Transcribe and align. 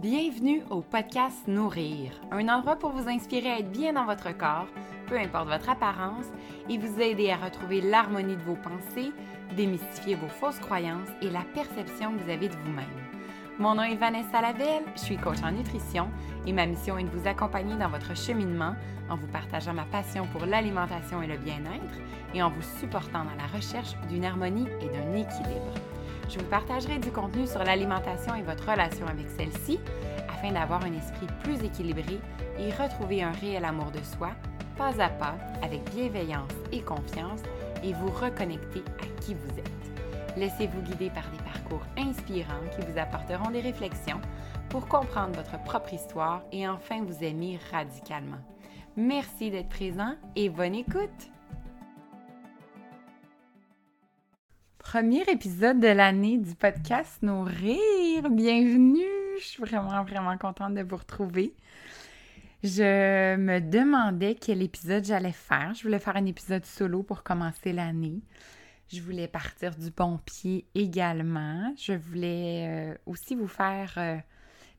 Bienvenue 0.00 0.62
au 0.70 0.80
podcast 0.80 1.48
Nourrir, 1.48 2.12
un 2.30 2.48
endroit 2.48 2.76
pour 2.76 2.90
vous 2.90 3.08
inspirer 3.08 3.50
à 3.50 3.58
être 3.58 3.72
bien 3.72 3.94
dans 3.94 4.04
votre 4.04 4.30
corps, 4.38 4.68
peu 5.08 5.18
importe 5.18 5.48
votre 5.48 5.70
apparence, 5.70 6.26
et 6.70 6.78
vous 6.78 7.00
aider 7.00 7.32
à 7.32 7.36
retrouver 7.36 7.80
l'harmonie 7.80 8.36
de 8.36 8.42
vos 8.42 8.54
pensées, 8.54 9.10
démystifier 9.56 10.14
vos 10.14 10.28
fausses 10.28 10.60
croyances 10.60 11.08
et 11.20 11.30
la 11.30 11.42
perception 11.52 12.12
que 12.12 12.22
vous 12.22 12.30
avez 12.30 12.48
de 12.48 12.54
vous-même. 12.54 12.86
Mon 13.58 13.74
nom 13.74 13.82
est 13.82 13.96
Vanessa 13.96 14.40
Lavelle, 14.40 14.84
je 14.94 15.00
suis 15.00 15.16
coach 15.16 15.42
en 15.42 15.50
nutrition 15.50 16.08
et 16.46 16.52
ma 16.52 16.66
mission 16.66 16.96
est 16.96 17.02
de 17.02 17.10
vous 17.10 17.26
accompagner 17.26 17.74
dans 17.74 17.88
votre 17.88 18.16
cheminement 18.16 18.76
en 19.10 19.16
vous 19.16 19.26
partageant 19.26 19.74
ma 19.74 19.84
passion 19.86 20.28
pour 20.28 20.46
l'alimentation 20.46 21.22
et 21.22 21.26
le 21.26 21.38
bien-être 21.38 21.98
et 22.34 22.40
en 22.40 22.50
vous 22.50 22.62
supportant 22.78 23.24
dans 23.24 23.36
la 23.36 23.48
recherche 23.52 23.96
d'une 24.08 24.24
harmonie 24.24 24.68
et 24.80 24.86
d'un 24.86 25.12
équilibre. 25.16 25.74
Je 26.28 26.38
vous 26.38 26.44
partagerai 26.44 26.98
du 26.98 27.10
contenu 27.10 27.46
sur 27.46 27.64
l'alimentation 27.64 28.34
et 28.34 28.42
votre 28.42 28.70
relation 28.70 29.06
avec 29.06 29.26
celle-ci 29.30 29.80
afin 30.28 30.52
d'avoir 30.52 30.84
un 30.84 30.92
esprit 30.92 31.26
plus 31.42 31.64
équilibré 31.64 32.20
et 32.58 32.70
retrouver 32.70 33.22
un 33.22 33.32
réel 33.32 33.64
amour 33.64 33.90
de 33.90 34.02
soi, 34.02 34.32
pas 34.76 35.00
à 35.00 35.08
pas, 35.08 35.36
avec 35.62 35.82
bienveillance 35.90 36.52
et 36.70 36.82
confiance, 36.82 37.40
et 37.82 37.94
vous 37.94 38.10
reconnecter 38.10 38.82
à 39.00 39.22
qui 39.22 39.34
vous 39.34 39.58
êtes. 39.58 40.36
Laissez-vous 40.36 40.82
guider 40.82 41.10
par 41.10 41.24
des 41.30 41.42
parcours 41.42 41.82
inspirants 41.96 42.68
qui 42.76 42.86
vous 42.86 42.98
apporteront 42.98 43.50
des 43.50 43.60
réflexions 43.60 44.20
pour 44.68 44.86
comprendre 44.86 45.34
votre 45.34 45.62
propre 45.64 45.94
histoire 45.94 46.42
et 46.52 46.68
enfin 46.68 47.02
vous 47.04 47.24
aimer 47.24 47.58
radicalement. 47.72 48.38
Merci 48.96 49.50
d'être 49.50 49.70
présent 49.70 50.14
et 50.36 50.50
bonne 50.50 50.74
écoute! 50.74 51.30
Premier 54.90 55.22
épisode 55.28 55.80
de 55.80 55.88
l'année 55.88 56.38
du 56.38 56.54
podcast 56.54 57.22
Nourrir. 57.22 58.30
Bienvenue! 58.30 59.04
Je 59.38 59.44
suis 59.44 59.62
vraiment, 59.62 60.02
vraiment 60.02 60.38
contente 60.38 60.72
de 60.72 60.80
vous 60.80 60.96
retrouver. 60.96 61.52
Je 62.64 63.36
me 63.36 63.60
demandais 63.60 64.34
quel 64.34 64.62
épisode 64.62 65.04
j'allais 65.04 65.32
faire. 65.32 65.74
Je 65.74 65.82
voulais 65.82 65.98
faire 65.98 66.16
un 66.16 66.24
épisode 66.24 66.64
solo 66.64 67.02
pour 67.02 67.22
commencer 67.22 67.74
l'année. 67.74 68.22
Je 68.90 69.02
voulais 69.02 69.28
partir 69.28 69.76
du 69.76 69.90
bon 69.90 70.20
pied 70.24 70.64
également. 70.74 71.70
Je 71.76 71.92
voulais 71.92 72.64
euh, 72.66 72.94
aussi 73.04 73.34
vous 73.34 73.46
faire 73.46 73.92
euh, 73.98 74.16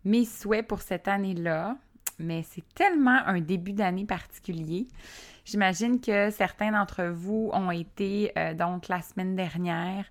mes 0.05 0.25
souhaits 0.25 0.67
pour 0.67 0.81
cette 0.81 1.07
année-là. 1.07 1.77
Mais 2.17 2.43
c'est 2.49 2.67
tellement 2.73 3.19
un 3.27 3.41
début 3.41 3.73
d'année 3.73 4.05
particulier. 4.05 4.87
J'imagine 5.49 5.99
que 5.99 6.29
certains 6.29 6.71
d'entre 6.71 7.05
vous 7.05 7.49
ont 7.53 7.71
été 7.71 8.31
euh, 8.37 8.53
donc 8.53 8.87
la 8.87 9.01
semaine 9.01 9.35
dernière, 9.35 10.05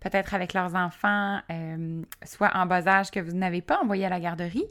peut-être 0.00 0.34
avec 0.34 0.52
leurs 0.52 0.74
enfants, 0.74 1.40
euh, 1.50 2.02
soit 2.26 2.50
en 2.54 2.66
bas 2.66 2.86
âge 2.86 3.10
que 3.10 3.18
vous 3.18 3.32
n'avez 3.32 3.62
pas 3.62 3.80
envoyé 3.80 4.04
à 4.04 4.10
la 4.10 4.20
garderie 4.20 4.66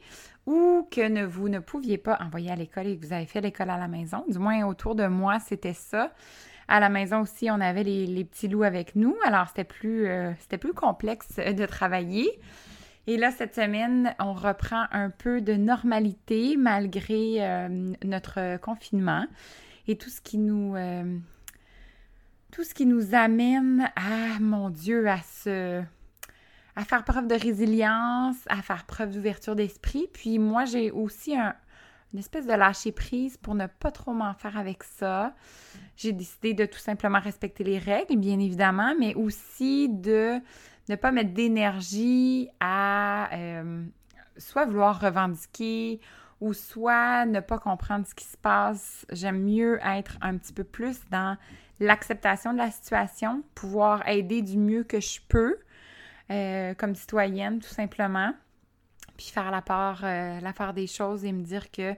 ou 0.45 0.87
que 0.91 1.25
vous 1.25 1.49
ne 1.49 1.57
pouviez 1.57 1.97
pas 1.97 2.19
envoyer 2.21 2.51
à 2.51 2.55
l'école 2.55 2.85
et 2.85 2.99
que 2.99 3.07
vous 3.07 3.13
avez 3.13 3.25
fait 3.25 3.41
l'école 3.41 3.71
à 3.71 3.79
la 3.79 3.87
maison. 3.87 4.23
Du 4.27 4.37
moins, 4.37 4.63
autour 4.63 4.93
de 4.93 5.07
moi, 5.07 5.39
c'était 5.39 5.73
ça. 5.73 6.11
À 6.67 6.79
la 6.79 6.89
maison 6.89 7.21
aussi, 7.21 7.49
on 7.49 7.59
avait 7.59 7.83
les, 7.83 8.23
petits 8.23 8.47
loups 8.47 8.61
avec 8.61 8.95
nous, 8.95 9.17
alors 9.25 9.47
c'était 9.47 9.63
plus, 9.63 10.05
euh, 10.05 10.33
c'était 10.37 10.59
plus 10.59 10.73
complexe 10.73 11.37
de 11.37 11.65
travailler. 11.65 12.29
Et 13.07 13.17
là, 13.17 13.31
cette 13.31 13.55
semaine, 13.55 14.13
on 14.19 14.33
reprend 14.33 14.85
un 14.91 15.09
peu 15.09 15.41
de 15.41 15.53
normalité 15.53 16.57
malgré 16.57 17.67
notre 18.03 18.57
confinement 18.57 19.25
et 19.91 19.97
tout 19.97 20.09
ce 20.09 20.21
qui 20.21 20.37
nous 20.37 20.75
euh, 20.75 21.19
amène 23.11 23.89
à 23.95 24.39
mon 24.39 24.69
Dieu 24.69 25.07
à 25.07 25.21
se 25.21 25.83
à 26.73 26.85
faire 26.85 27.03
preuve 27.03 27.27
de 27.27 27.35
résilience, 27.35 28.37
à 28.47 28.61
faire 28.61 28.85
preuve 28.85 29.11
d'ouverture 29.11 29.57
d'esprit. 29.57 30.07
Puis 30.13 30.39
moi, 30.39 30.63
j'ai 30.63 30.89
aussi 30.89 31.35
une 31.35 32.19
espèce 32.19 32.47
de 32.47 32.53
lâcher 32.53 32.93
prise 32.93 33.35
pour 33.35 33.55
ne 33.55 33.67
pas 33.67 33.91
trop 33.91 34.13
m'en 34.13 34.33
faire 34.33 34.57
avec 34.57 34.83
ça. 34.83 35.35
J'ai 35.97 36.13
décidé 36.13 36.53
de 36.53 36.65
tout 36.65 36.79
simplement 36.79 37.19
respecter 37.19 37.65
les 37.65 37.77
règles, 37.77 38.15
bien 38.15 38.39
évidemment, 38.39 38.95
mais 38.97 39.13
aussi 39.15 39.89
de 39.89 40.39
ne 40.87 40.95
pas 40.95 41.11
mettre 41.11 41.33
d'énergie 41.33 42.47
à 42.61 43.29
euh, 43.35 43.83
soit 44.37 44.65
vouloir 44.65 45.01
revendiquer 45.01 45.99
ou 46.41 46.53
soit 46.53 47.25
ne 47.25 47.39
pas 47.39 47.59
comprendre 47.59 48.05
ce 48.05 48.15
qui 48.15 48.25
se 48.25 48.37
passe. 48.37 49.05
J'aime 49.11 49.43
mieux 49.43 49.79
être 49.83 50.17
un 50.21 50.37
petit 50.37 50.53
peu 50.53 50.63
plus 50.63 50.99
dans 51.11 51.37
l'acceptation 51.79 52.51
de 52.51 52.57
la 52.57 52.71
situation, 52.71 53.43
pouvoir 53.55 54.07
aider 54.07 54.41
du 54.41 54.57
mieux 54.57 54.83
que 54.83 54.99
je 54.99 55.19
peux 55.29 55.57
euh, 56.31 56.73
comme 56.75 56.95
citoyenne, 56.95 57.59
tout 57.59 57.69
simplement, 57.69 58.33
puis 59.17 59.27
faire 59.27 59.51
la 59.51 59.61
part, 59.61 60.01
euh, 60.03 60.39
la 60.39 60.53
part 60.53 60.73
des 60.73 60.87
choses 60.87 61.25
et 61.25 61.31
me 61.31 61.43
dire 61.43 61.71
que 61.71 61.93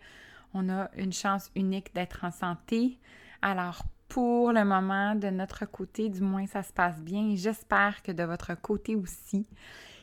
on 0.53 0.69
a 0.69 0.89
une 0.95 1.13
chance 1.13 1.51
unique 1.55 1.93
d'être 1.95 2.23
en 2.23 2.31
santé. 2.31 2.99
Alors, 3.41 3.83
pour 4.07 4.51
le 4.51 4.63
moment, 4.63 5.15
de 5.15 5.29
notre 5.29 5.65
côté, 5.65 6.09
du 6.09 6.21
moins, 6.21 6.45
ça 6.45 6.63
se 6.63 6.71
passe 6.71 7.01
bien. 7.01 7.33
J'espère 7.35 8.03
que 8.03 8.11
de 8.11 8.23
votre 8.23 8.53
côté 8.59 8.95
aussi. 8.95 9.47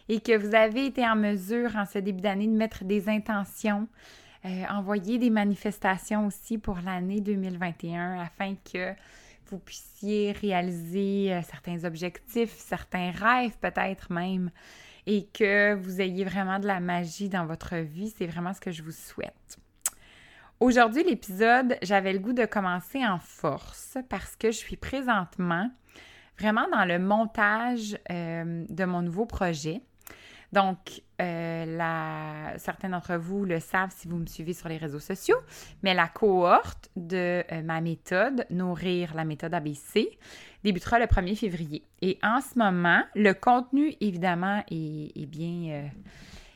Et 0.09 0.21
que 0.21 0.37
vous 0.37 0.55
avez 0.55 0.87
été 0.87 1.09
en 1.09 1.15
mesure, 1.15 1.77
en 1.77 1.87
ce 1.87 1.99
début 1.99 2.21
d'année, 2.21 2.49
de 2.49 2.57
mettre 2.57 2.85
des 2.85 3.09
intentions, 3.09 3.87
euh, 4.45 4.65
envoyer 4.71 5.19
des 5.19 5.31
manifestations 5.31 6.27
aussi 6.27 6.59
pour 6.59 6.79
l'année 6.85 7.21
2021 7.21 8.21
afin 8.21 8.55
que 8.73 8.95
vous 9.47 9.59
puissiez 9.59 10.33
réaliser 10.33 11.33
euh, 11.33 11.43
certains 11.43 11.85
objectifs, 11.85 12.55
certains 12.57 13.11
rêves 13.11 13.57
peut-être 13.61 14.13
même, 14.13 14.51
et 15.07 15.27
que 15.27 15.75
vous 15.75 16.01
ayez 16.01 16.25
vraiment 16.25 16.59
de 16.59 16.67
la 16.67 16.81
magie 16.81 17.29
dans 17.29 17.47
votre 17.47 17.77
vie. 17.77 18.13
C'est 18.17 18.27
vraiment 18.27 18.55
ce 18.55 18.61
que 18.61 18.71
je 18.71 18.83
vous 18.83 18.93
souhaite. 18.93 19.59
Aujourd'hui, 20.61 21.05
l'épisode, 21.05 21.77
j'avais 21.83 22.13
le 22.13 22.19
goût 22.19 22.33
de 22.33 22.45
commencer 22.45 23.05
en 23.05 23.19
force 23.19 23.97
parce 24.09 24.37
que 24.37 24.51
je 24.51 24.57
suis 24.57 24.77
présentement 24.77 25.71
vraiment 26.39 26.67
dans 26.73 26.85
le 26.85 26.99
montage 26.99 27.99
euh, 28.11 28.65
de 28.69 28.85
mon 28.85 29.03
nouveau 29.03 29.27
projet. 29.27 29.81
Donc, 30.53 31.03
euh, 31.21 32.59
certains 32.59 32.89
d'entre 32.89 33.15
vous 33.15 33.45
le 33.45 33.61
savent 33.61 33.93
si 33.95 34.09
vous 34.09 34.17
me 34.17 34.27
suivez 34.27 34.53
sur 34.53 34.69
les 34.69 34.77
réseaux 34.77 35.01
sociaux, 35.01 35.39
mais 35.83 35.95
la 35.95 36.09
cohorte 36.09 36.91
de 36.97 37.45
euh, 37.53 37.63
ma 37.63 37.81
méthode, 37.81 38.47
Nourrir 38.51 39.15
la 39.15 39.25
méthode 39.25 39.55
ABC, 39.55 40.19
débutera 40.65 40.99
le 40.99 41.07
1er 41.07 41.37
février. 41.37 41.85
Et 42.03 42.19
en 42.23 42.41
ce 42.41 42.59
moment, 42.59 43.03
le 43.15 43.33
contenu, 43.33 43.95
évidemment, 44.01 44.63
est, 44.71 45.27
bien... 45.27 45.73
Euh, 45.73 45.89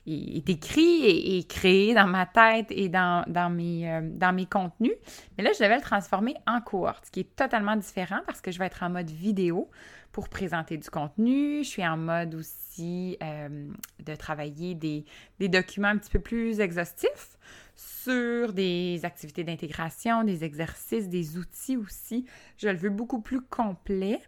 écrit 0.07 1.39
et, 1.39 1.45
créé 1.45 1.95
dans 1.95 2.07
ma 2.07 2.27
tête 2.27 2.67
et 2.69 2.91
dans, 2.91 3.25
dans, 3.27 3.49
mes, 3.49 4.03
dans 4.03 4.35
mes 4.35 4.45
contenus. 4.45 4.93
Mais 5.39 5.45
là, 5.45 5.51
je 5.55 5.65
devais 5.65 5.77
le 5.77 5.81
transformer 5.81 6.35
en 6.47 6.61
cohorte, 6.61 7.07
ce 7.07 7.11
qui 7.11 7.21
est 7.21 7.37
totalement 7.37 7.75
différent 7.75 8.21
parce 8.27 8.43
que 8.43 8.51
je 8.51 8.59
vais 8.59 8.67
être 8.67 8.83
en 8.83 8.91
mode 8.91 9.09
vidéo 9.09 9.71
pour 10.15 10.29
présenter 10.29 10.79
du 10.79 10.89
contenu. 10.89 11.65
Je 11.65 11.69
suis 11.69 11.87
en 11.87 11.97
mode 11.97 12.37
aussi 12.37 13.19
euh, 13.21 13.69
de 13.99 14.15
travailler 14.15 14.77
des, 14.77 15.05
documents 15.41 15.89
un 15.89 15.99
petit 15.99 16.13
peu 16.13 16.21
plus 16.21 16.61
exhaustifs 16.61 17.37
sur 17.75 18.53
des 18.53 19.01
activités 19.03 19.43
d'intégration, 19.43 20.23
des 20.23 20.45
exercices, 20.45 21.09
des 21.09 21.37
outils 21.37 21.77
aussi. 21.77 22.27
Je 22.59 22.69
le 22.69 22.77
veux 22.77 22.91
beaucoup 22.91 23.21
plus 23.21 23.41
complet 23.41 24.21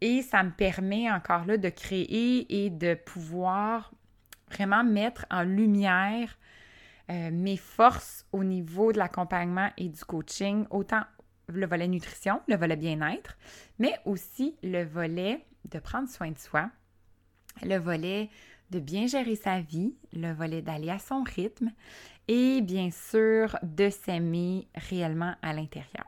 et 0.00 0.22
ça 0.22 0.42
me 0.42 0.50
permet 0.50 1.08
encore 1.08 1.44
là 1.44 1.56
de 1.56 1.68
créer 1.68 2.64
et 2.64 2.68
de 2.68 2.94
pouvoir 2.94 3.92
vraiment 4.50 4.82
mettre 4.82 5.26
en 5.30 5.44
lumière 5.44 6.36
euh, 7.08 7.30
mes 7.32 7.56
forces 7.56 8.26
au 8.32 8.42
niveau 8.42 8.90
de 8.90 8.98
l'accompagnement 8.98 9.70
et 9.76 9.88
du 9.90 10.04
coaching, 10.04 10.66
autant 10.70 11.02
le 11.58 11.66
volet 11.66 11.88
nutrition, 11.88 12.40
le 12.48 12.56
volet 12.56 12.76
bien-être, 12.76 13.36
mais 13.78 13.94
aussi 14.04 14.56
le 14.62 14.84
volet 14.84 15.44
de 15.70 15.78
prendre 15.78 16.08
soin 16.08 16.30
de 16.30 16.38
soi, 16.38 16.70
le 17.62 17.76
volet 17.76 18.30
de 18.70 18.78
bien 18.78 19.06
gérer 19.06 19.36
sa 19.36 19.60
vie, 19.60 19.94
le 20.12 20.32
volet 20.32 20.62
d'aller 20.62 20.90
à 20.90 20.98
son 20.98 21.22
rythme 21.22 21.70
et 22.28 22.60
bien 22.60 22.90
sûr 22.90 23.58
de 23.62 23.90
s'aimer 23.90 24.68
réellement 24.74 25.34
à 25.42 25.52
l'intérieur. 25.52 26.06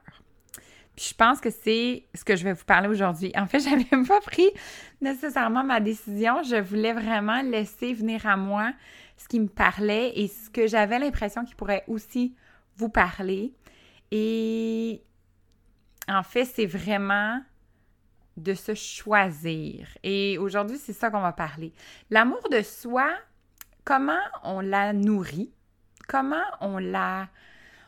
Puis 0.95 1.07
je 1.11 1.15
pense 1.15 1.41
que 1.41 1.51
c'est 1.51 2.05
ce 2.15 2.25
que 2.25 2.37
je 2.37 2.45
vais 2.45 2.53
vous 2.53 2.65
parler 2.65 2.89
aujourd'hui. 2.89 3.33
En 3.35 3.47
fait, 3.47 3.61
je 3.61 3.71
n'avais 3.71 4.07
pas 4.07 4.21
pris 4.21 4.49
nécessairement 5.01 5.65
ma 5.65 5.81
décision. 5.81 6.43
Je 6.43 6.61
voulais 6.61 6.93
vraiment 6.93 7.43
laisser 7.43 7.93
venir 7.95 8.27
à 8.27 8.37
moi 8.37 8.73
ce 9.17 9.27
qui 9.27 9.41
me 9.41 9.49
parlait 9.49 10.13
et 10.17 10.29
ce 10.29 10.51
que 10.51 10.67
j'avais 10.67 10.99
l'impression 10.99 11.45
qu'il 11.45 11.57
pourrait 11.57 11.85
aussi 11.89 12.35
vous 12.77 12.89
parler. 12.89 13.55
Et 14.11 15.03
en 16.09 16.23
fait, 16.23 16.45
c'est 16.45 16.67
vraiment 16.67 17.43
de 18.37 18.55
se 18.55 18.75
choisir. 18.75 19.89
Et 20.03 20.39
aujourd'hui, 20.39 20.79
c'est 20.79 20.93
ça 20.93 21.11
qu'on 21.11 21.21
va 21.21 21.33
parler. 21.33 21.73
L'amour 22.11 22.49
de 22.51 22.63
soi, 22.63 23.11
comment 23.85 24.21
on 24.43 24.61
la 24.61 24.93
nourrit, 24.93 25.53
comment 26.09 26.45
on 26.61 26.79
la 26.79 27.29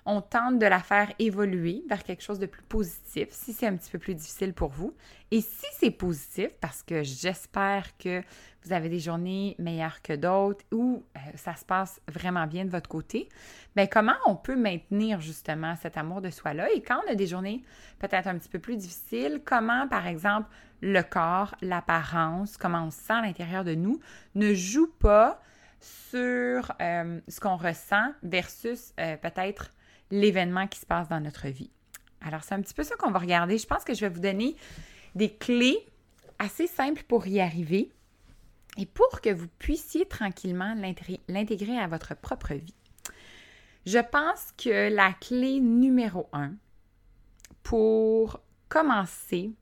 on 0.06 0.20
tente 0.20 0.58
de 0.58 0.66
la 0.66 0.80
faire 0.80 1.12
évoluer 1.18 1.82
vers 1.88 2.02
quelque 2.02 2.22
chose 2.22 2.38
de 2.38 2.46
plus 2.46 2.62
positif 2.62 3.28
si 3.30 3.52
c'est 3.52 3.66
un 3.66 3.76
petit 3.76 3.90
peu 3.90 3.98
plus 3.98 4.14
difficile 4.14 4.52
pour 4.52 4.70
vous. 4.70 4.94
Et 5.30 5.40
si 5.40 5.66
c'est 5.78 5.90
positif, 5.90 6.50
parce 6.60 6.82
que 6.82 7.02
j'espère 7.02 7.96
que 7.96 8.22
vous 8.62 8.72
avez 8.72 8.88
des 8.88 9.00
journées 9.00 9.56
meilleures 9.58 10.02
que 10.02 10.12
d'autres 10.12 10.64
ou 10.72 11.04
euh, 11.16 11.20
ça 11.34 11.56
se 11.56 11.64
passe 11.64 12.00
vraiment 12.08 12.46
bien 12.46 12.64
de 12.64 12.70
votre 12.70 12.88
côté, 12.88 13.28
bien 13.74 13.86
comment 13.86 14.16
on 14.26 14.36
peut 14.36 14.56
maintenir 14.56 15.20
justement 15.20 15.74
cet 15.76 15.96
amour 15.96 16.20
de 16.20 16.30
soi-là? 16.30 16.70
Et 16.74 16.82
quand 16.82 17.00
on 17.06 17.10
a 17.10 17.14
des 17.14 17.26
journées 17.26 17.64
peut-être 17.98 18.26
un 18.26 18.38
petit 18.38 18.48
peu 18.48 18.58
plus 18.58 18.76
difficiles, 18.76 19.40
comment 19.44 19.88
par 19.88 20.06
exemple 20.06 20.48
le 20.82 21.02
corps, 21.02 21.54
l'apparence, 21.62 22.56
comment 22.58 22.84
on 22.84 22.90
se 22.90 23.00
sent 23.00 23.14
à 23.14 23.22
l'intérieur 23.22 23.64
de 23.64 23.74
nous 23.74 24.00
ne 24.34 24.52
joue 24.52 24.92
pas 24.98 25.40
sur 25.80 26.72
euh, 26.80 27.20
ce 27.28 27.40
qu'on 27.40 27.56
ressent 27.56 28.12
versus 28.22 28.92
euh, 29.00 29.16
peut-être 29.16 29.70
l'événement 30.10 30.66
qui 30.66 30.78
se 30.78 30.86
passe 30.86 31.08
dans 31.08 31.20
notre 31.20 31.48
vie. 31.48 31.70
Alors, 32.20 32.42
c'est 32.42 32.54
un 32.54 32.62
petit 32.62 32.74
peu 32.74 32.84
ça 32.84 32.96
qu'on 32.96 33.10
va 33.10 33.18
regarder. 33.18 33.58
Je 33.58 33.66
pense 33.66 33.84
que 33.84 33.94
je 33.94 34.00
vais 34.00 34.08
vous 34.08 34.20
donner 34.20 34.56
des 35.14 35.32
clés 35.34 35.78
assez 36.38 36.66
simples 36.66 37.02
pour 37.04 37.26
y 37.26 37.40
arriver 37.40 37.90
et 38.76 38.86
pour 38.86 39.20
que 39.20 39.30
vous 39.30 39.48
puissiez 39.58 40.06
tranquillement 40.06 40.74
l'intégrer 41.28 41.78
à 41.78 41.86
votre 41.86 42.16
propre 42.16 42.54
vie. 42.54 42.74
Je 43.86 43.98
pense 43.98 44.52
que 44.56 44.92
la 44.92 45.12
clé 45.12 45.60
numéro 45.60 46.28
un 46.32 46.54
pour 47.62 48.40
commencer 48.68 49.52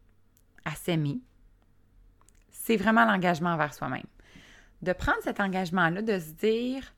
à 0.65 0.75
s'aimer, 0.75 1.21
c'est 2.51 2.77
vraiment 2.77 3.05
l'engagement 3.05 3.51
envers 3.51 3.75
soi-même. 3.75 4.07
De 4.81 4.93
prendre 4.93 5.19
cet 5.23 5.41
engagement-là, 5.41 6.03
de 6.03 6.19
se 6.19 6.31
dire, 6.31 6.95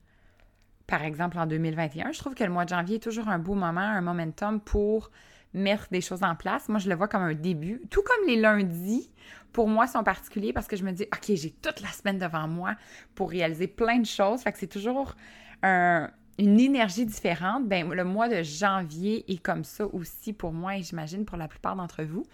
par 0.87 1.03
exemple 1.03 1.37
en 1.39 1.45
2021, 1.45 2.11
je 2.11 2.19
trouve 2.19 2.35
que 2.35 2.43
le 2.43 2.49
mois 2.49 2.65
de 2.65 2.69
janvier 2.69 2.97
est 2.97 3.03
toujours 3.03 3.27
un 3.27 3.39
beau 3.39 3.55
moment, 3.55 3.81
un 3.81 4.01
momentum 4.01 4.59
pour 4.59 5.11
mettre 5.53 5.87
des 5.89 6.01
choses 6.01 6.21
en 6.21 6.35
place. 6.35 6.67
Moi, 6.69 6.79
je 6.79 6.89
le 6.89 6.95
vois 6.95 7.07
comme 7.07 7.23
un 7.23 7.33
début. 7.33 7.81
Tout 7.89 8.03
comme 8.03 8.27
les 8.27 8.35
lundis, 8.35 9.09
pour 9.53 9.69
moi, 9.69 9.87
sont 9.87 10.03
particuliers 10.03 10.51
parce 10.51 10.67
que 10.67 10.75
je 10.75 10.83
me 10.83 10.91
dis, 10.91 11.03
OK, 11.03 11.33
j'ai 11.33 11.51
toute 11.51 11.81
la 11.81 11.87
semaine 11.87 12.19
devant 12.19 12.47
moi 12.47 12.75
pour 13.15 13.29
réaliser 13.29 13.67
plein 13.67 13.99
de 13.99 14.05
choses. 14.05 14.41
Fait 14.41 14.51
que 14.51 14.59
c'est 14.59 14.67
toujours 14.67 15.15
une 15.63 16.59
énergie 16.59 17.05
différente. 17.05 17.67
Ben, 17.67 17.89
le 17.89 18.03
mois 18.03 18.27
de 18.27 18.43
janvier 18.43 19.23
est 19.31 19.41
comme 19.41 19.63
ça 19.63 19.87
aussi 19.87 20.33
pour 20.33 20.51
moi 20.51 20.75
et 20.75 20.83
j'imagine 20.83 21.25
pour 21.25 21.37
la 21.37 21.47
plupart 21.47 21.75
d'entre 21.77 22.03
vous. 22.03 22.25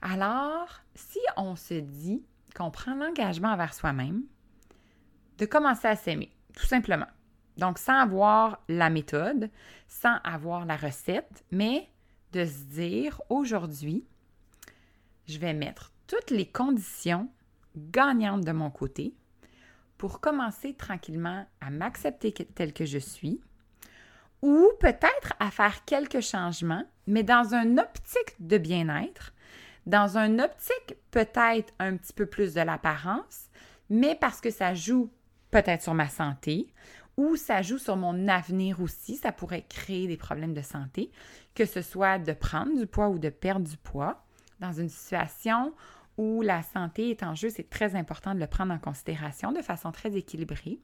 Alors, 0.00 0.80
si 0.94 1.20
on 1.36 1.56
se 1.56 1.74
dit 1.74 2.24
qu'on 2.56 2.70
prend 2.70 2.94
l'engagement 2.94 3.48
envers 3.48 3.74
soi-même, 3.74 4.22
de 5.38 5.46
commencer 5.46 5.88
à 5.88 5.96
s'aimer, 5.96 6.30
tout 6.56 6.66
simplement. 6.66 7.08
Donc, 7.56 7.78
sans 7.78 7.98
avoir 7.98 8.60
la 8.68 8.90
méthode, 8.90 9.50
sans 9.86 10.16
avoir 10.24 10.64
la 10.64 10.76
recette, 10.76 11.44
mais 11.50 11.88
de 12.32 12.44
se 12.44 12.64
dire 12.64 13.22
aujourd'hui, 13.28 14.04
je 15.26 15.38
vais 15.38 15.54
mettre 15.54 15.92
toutes 16.06 16.30
les 16.30 16.46
conditions 16.46 17.28
gagnantes 17.76 18.44
de 18.44 18.52
mon 18.52 18.70
côté 18.70 19.14
pour 19.98 20.20
commencer 20.20 20.74
tranquillement 20.74 21.46
à 21.60 21.70
m'accepter 21.70 22.32
tel 22.32 22.72
que 22.72 22.84
je 22.84 22.98
suis 22.98 23.40
ou 24.42 24.70
peut-être 24.78 25.32
à 25.40 25.50
faire 25.50 25.84
quelques 25.86 26.20
changements, 26.20 26.84
mais 27.06 27.22
dans 27.22 27.54
une 27.54 27.80
optique 27.80 28.34
de 28.40 28.58
bien-être, 28.58 29.32
dans 29.86 30.18
une 30.18 30.40
optique 30.40 30.96
peut-être 31.10 31.72
un 31.78 31.96
petit 31.96 32.12
peu 32.12 32.26
plus 32.26 32.52
de 32.52 32.60
l'apparence, 32.60 33.48
mais 33.88 34.14
parce 34.14 34.40
que 34.40 34.50
ça 34.50 34.74
joue 34.74 35.10
peut-être 35.50 35.82
sur 35.82 35.94
ma 35.94 36.08
santé 36.08 36.68
ou 37.16 37.36
ça 37.36 37.62
joue 37.62 37.78
sur 37.78 37.96
mon 37.96 38.28
avenir 38.28 38.80
aussi. 38.80 39.16
Ça 39.16 39.32
pourrait 39.32 39.64
créer 39.68 40.06
des 40.06 40.16
problèmes 40.16 40.54
de 40.54 40.62
santé, 40.62 41.10
que 41.54 41.64
ce 41.64 41.82
soit 41.82 42.18
de 42.18 42.32
prendre 42.32 42.76
du 42.76 42.86
poids 42.86 43.08
ou 43.08 43.18
de 43.18 43.30
perdre 43.30 43.68
du 43.68 43.76
poids. 43.76 44.24
Dans 44.60 44.72
une 44.72 44.88
situation 44.88 45.74
où 46.16 46.42
la 46.42 46.62
santé 46.62 47.10
est 47.10 47.22
en 47.22 47.34
jeu, 47.34 47.50
c'est 47.50 47.68
très 47.68 47.96
important 47.96 48.34
de 48.34 48.40
le 48.40 48.46
prendre 48.46 48.72
en 48.72 48.78
considération 48.78 49.52
de 49.52 49.62
façon 49.62 49.92
très 49.92 50.16
équilibrée. 50.16 50.78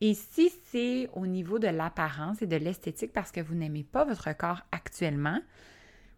Et 0.00 0.14
si 0.14 0.50
c'est 0.70 1.08
au 1.12 1.26
niveau 1.26 1.58
de 1.58 1.68
l'apparence 1.68 2.42
et 2.42 2.46
de 2.46 2.56
l'esthétique 2.56 3.12
parce 3.12 3.30
que 3.30 3.40
vous 3.40 3.54
n'aimez 3.54 3.84
pas 3.84 4.04
votre 4.04 4.36
corps 4.36 4.62
actuellement, 4.72 5.40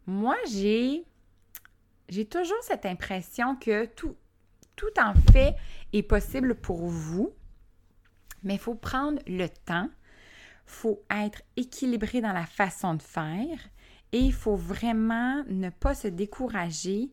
moi, 0.07 0.37
j'ai, 0.49 1.05
toujours 2.31 2.63
cette 2.63 2.87
impression 2.87 3.57
que 3.57 3.87
tout, 3.87 4.17
tout 4.77 4.99
en 4.99 5.15
fait 5.33 5.57
est 5.93 6.05
possible 6.05 6.55
pour 6.55 6.87
vous 6.87 7.33
mais 8.47 8.55
il 8.55 8.61
faut 8.61 8.77
prendre 8.77 9.21
le 9.27 9.49
temps, 9.49 9.89
il 9.89 10.73
faut 10.73 11.03
être 11.11 11.43
équilibré 11.57 12.21
dans 12.21 12.33
la 12.33 12.47
façon 12.47 12.95
de 12.95 13.03
faire 13.03 13.59
et 14.13 14.21
il 14.21 14.33
faut 14.33 14.57
vraiment 14.57 15.45
ne 15.49 15.69
pas 15.69 15.95
se 15.95 16.09
décourager 16.09 17.11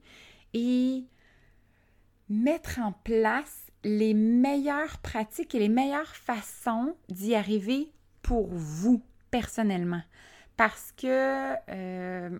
et 0.54 1.04
mettre 2.30 2.80
en 2.80 2.92
place 2.92 3.66
les 3.84 4.14
meilleures 4.14 5.00
pratiques 5.00 5.56
et 5.56 5.60
les 5.60 5.70
meilleures 5.70 6.16
façons 6.16 6.96
d'y 7.10 7.36
arriver 7.36 7.92
pour 8.22 8.48
vous 8.48 9.04
personnellement. 9.32 10.04
Parce 10.56 10.94
que 10.96 11.56
euh, 11.70 12.40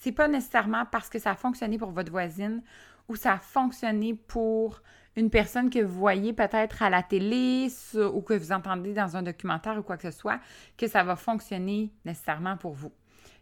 c'est 0.00 0.12
pas 0.12 0.26
nécessairement 0.26 0.84
parce 0.84 1.08
que 1.08 1.20
ça 1.20 1.30
a 1.30 1.36
fonctionné 1.36 1.78
pour 1.78 1.92
votre 1.92 2.10
voisine 2.10 2.60
ou 3.08 3.14
ça 3.14 3.34
a 3.34 3.38
fonctionné 3.38 4.14
pour 4.14 4.82
une 5.16 5.30
personne 5.30 5.70
que 5.70 5.78
vous 5.78 5.98
voyez 5.98 6.32
peut-être 6.32 6.82
à 6.82 6.90
la 6.90 7.02
télé 7.02 7.68
ou 7.94 8.20
que 8.20 8.34
vous 8.34 8.52
entendez 8.52 8.92
dans 8.92 9.16
un 9.16 9.22
documentaire 9.22 9.78
ou 9.78 9.82
quoi 9.82 9.96
que 9.96 10.10
ce 10.10 10.16
soit, 10.16 10.40
que 10.76 10.86
ça 10.86 11.02
va 11.02 11.16
fonctionner 11.16 11.90
nécessairement 12.04 12.56
pour 12.56 12.74
vous. 12.74 12.92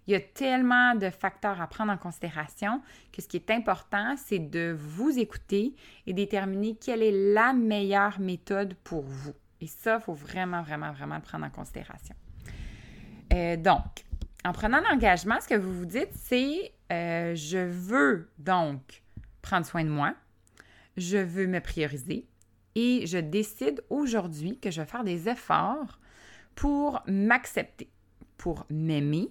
Il 0.06 0.12
y 0.12 0.17
a 0.17 0.21
tellement 0.21 0.94
de 0.94 1.09
facteurs 1.09 1.61
à 1.61 1.67
prendre 1.67 1.91
en 1.91 1.97
considération 1.97 2.82
que 3.11 3.23
ce 3.23 3.26
qui 3.26 3.38
est 3.38 3.50
important, 3.50 4.15
c'est 4.17 4.38
de 4.38 4.76
vous 4.79 5.19
écouter 5.19 5.75
et 6.06 6.12
déterminer 6.12 6.76
quelle 6.76 7.03
est 7.03 7.32
la 7.32 7.53
meilleure 7.55 8.21
méthode 8.21 8.75
pour 8.85 9.03
vous. 9.03 9.32
Et 9.61 9.67
ça, 9.67 9.97
il 9.97 10.03
faut 10.03 10.12
vraiment, 10.12 10.62
vraiment, 10.62 10.93
vraiment 10.93 11.17
le 11.17 11.23
prendre 11.23 11.47
en 11.47 11.50
considération. 11.50 12.15
Euh, 13.32 13.56
donc, 13.56 14.05
en 14.44 14.53
prenant 14.53 14.81
l'engagement, 14.91 15.41
ce 15.41 15.49
que 15.49 15.55
vous 15.55 15.73
vous 15.73 15.87
dites, 15.87 16.12
c'est 16.12 16.73
euh, 16.93 17.35
je 17.35 17.59
veux 17.59 18.31
donc 18.38 19.03
prendre 19.41 19.65
soin 19.65 19.85
de 19.85 19.88
moi, 19.88 20.15
je 20.96 21.19
veux 21.19 21.46
me 21.46 21.61
prioriser 21.61 22.26
et 22.75 23.06
je 23.06 23.19
décide 23.19 23.82
aujourd'hui 23.91 24.58
que 24.58 24.70
je 24.70 24.81
vais 24.81 24.87
faire 24.87 25.05
des 25.05 25.29
efforts 25.29 25.99
pour 26.55 27.02
m'accepter, 27.06 27.88
pour 28.37 28.67
m'aimer, 28.70 29.31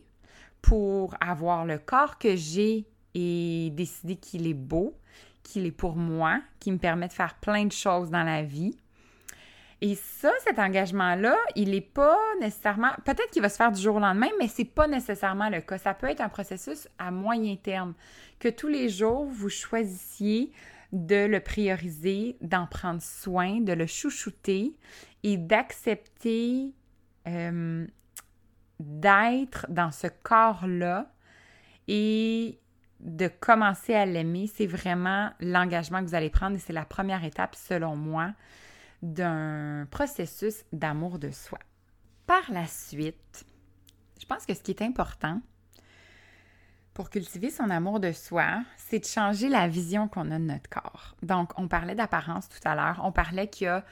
pour 0.62 1.16
avoir 1.22 1.66
le 1.66 1.78
corps 1.78 2.18
que 2.18 2.36
j'ai 2.36 2.88
et 3.14 3.70
décider 3.74 4.16
qu'il 4.16 4.48
est 4.48 4.54
beau, 4.54 4.98
qu'il 5.44 5.66
est 5.66 5.72
pour 5.72 5.96
moi, 5.96 6.42
qui 6.60 6.72
me 6.72 6.78
permet 6.78 7.08
de 7.08 7.14
faire 7.14 7.36
plein 7.36 7.66
de 7.66 7.72
choses 7.72 8.10
dans 8.10 8.24
la 8.24 8.44
vie. 8.44 8.76
Et 9.82 9.96
ça, 9.96 10.32
cet 10.46 10.60
engagement-là, 10.60 11.36
il 11.58 11.72
n'est 11.72 11.82
pas 11.82 12.18
nécessairement. 12.40 12.92
Peut-être 13.04 13.30
qu'il 13.32 13.42
va 13.42 13.50
se 13.50 13.58
faire 13.58 13.72
du 13.72 13.82
jour 13.82 13.98
au 13.98 14.00
lendemain, 14.00 14.30
mais 14.40 14.48
ce 14.48 14.62
n'est 14.62 14.68
pas 14.70 14.88
nécessairement 14.88 15.50
le 15.50 15.60
cas. 15.60 15.78
Ça 15.78 15.94
peut 15.94 16.08
être 16.08 16.22
un 16.22 16.30
processus 16.30 16.88
à 16.98 17.12
moyen 17.12 17.58
terme. 17.58 17.94
Que 18.40 18.48
tous 18.48 18.70
les 18.70 18.88
jours, 18.88 19.26
vous 19.26 19.50
choisissiez 19.50 20.54
de 20.94 21.26
le 21.26 21.40
prioriser, 21.40 22.38
d'en 22.42 22.68
prendre 22.68 23.02
soin, 23.02 23.60
de 23.60 23.74
le 23.74 23.88
chouchouter 23.88 24.78
et 25.24 25.38
d'accepter 25.38 26.72
euh, 27.28 27.88
d'être 28.80 29.66
dans 29.70 29.92
ce 29.92 30.08
corps-là 30.08 31.12
et 31.88 32.60
de 33.00 33.28
commencer 33.28 33.96
à 33.96 34.06
l'aimer, 34.06 34.48
c'est 34.48 34.68
vraiment 34.68 35.32
l'engagement 35.40 36.00
que 36.00 36.06
vous 36.06 36.16
allez 36.16 36.30
prendre 36.30 36.56
et 36.56 36.60
c'est 36.60 36.74
la 36.74 36.86
première 36.86 37.24
étape, 37.24 37.56
selon 37.56 37.96
moi, 37.96 38.32
d'un 39.02 39.88
processus 39.90 40.64
d'amour 40.72 41.18
de 41.18 41.32
soi. 41.32 41.60
Par 42.28 42.44
la 42.52 42.68
suite, 42.68 43.46
je 44.22 44.26
pense 44.26 44.46
que 44.46 44.54
ce 44.54 44.62
qui 44.62 44.72
est 44.72 44.82
important, 44.84 45.42
pour 46.94 47.10
cultiver 47.10 47.50
son 47.50 47.70
amour 47.70 48.00
de 48.00 48.12
soi, 48.12 48.64
c'est 48.78 49.00
de 49.00 49.06
changer 49.06 49.50
la 49.50 49.68
vision 49.68 50.08
qu'on 50.08 50.30
a 50.32 50.38
de 50.38 50.44
notre 50.44 50.70
corps. 50.70 51.16
Donc, 51.24 51.52
on 51.58 51.68
parlait 51.68 51.96
d'apparence 51.96 52.50
tout 52.50 52.60
à 52.66 52.76
l'heure. 52.76 53.02
On 53.04 53.12
parlait 53.12 53.48
qu'il 53.48 53.66
y 53.66 53.70
a 53.70 53.84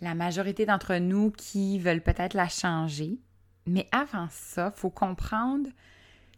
la 0.00 0.14
majorité 0.14 0.64
d'entre 0.64 0.96
nous 0.96 1.32
qui 1.32 1.78
veulent 1.78 2.02
peut-être 2.02 2.34
la 2.34 2.48
changer. 2.48 3.18
Mais 3.66 3.88
avant 3.90 4.28
ça, 4.30 4.72
il 4.74 4.78
faut 4.78 4.90
comprendre 4.90 5.68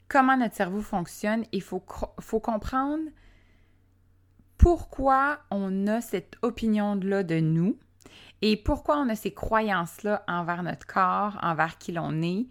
comment 0.08 0.36
notre 0.36 0.56
cerveau 0.56 0.80
fonctionne 0.80 1.42
et 1.52 1.58
il 1.58 1.62
faut, 1.62 1.80
comprendre 1.80 3.04
pourquoi 4.56 5.38
on 5.50 5.86
a 5.86 6.00
cette 6.00 6.36
opinion-là 6.42 7.22
de 7.22 7.40
nous 7.40 7.78
et 8.42 8.56
pourquoi 8.56 8.98
on 8.98 9.08
a 9.10 9.14
ces 9.14 9.32
croyances-là 9.32 10.24
envers 10.26 10.62
notre 10.62 10.86
corps, 10.86 11.38
envers 11.42 11.78
qui 11.78 11.92
l'on 11.92 12.22
est, 12.22 12.46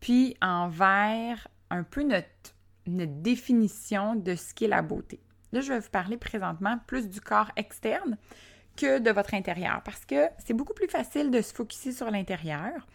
puis 0.00 0.36
envers 0.40 1.46
un 1.70 1.82
peu 1.84 2.02
notre 2.02 2.53
une 2.86 3.22
définition 3.22 4.14
de 4.14 4.34
ce 4.34 4.54
qu'est 4.54 4.68
la 4.68 4.82
beauté. 4.82 5.20
Là, 5.52 5.60
je 5.60 5.72
vais 5.72 5.80
vous 5.80 5.90
parler 5.90 6.16
présentement 6.16 6.78
plus 6.86 7.08
du 7.08 7.20
corps 7.20 7.50
externe 7.56 8.18
que 8.76 8.98
de 8.98 9.10
votre 9.10 9.34
intérieur 9.34 9.82
parce 9.84 10.04
que 10.04 10.28
c'est 10.44 10.54
beaucoup 10.54 10.74
plus 10.74 10.88
facile 10.88 11.30
de 11.30 11.40
se 11.40 11.54
focuser 11.54 11.92
sur 11.92 12.10
l'intérieur. 12.10 12.86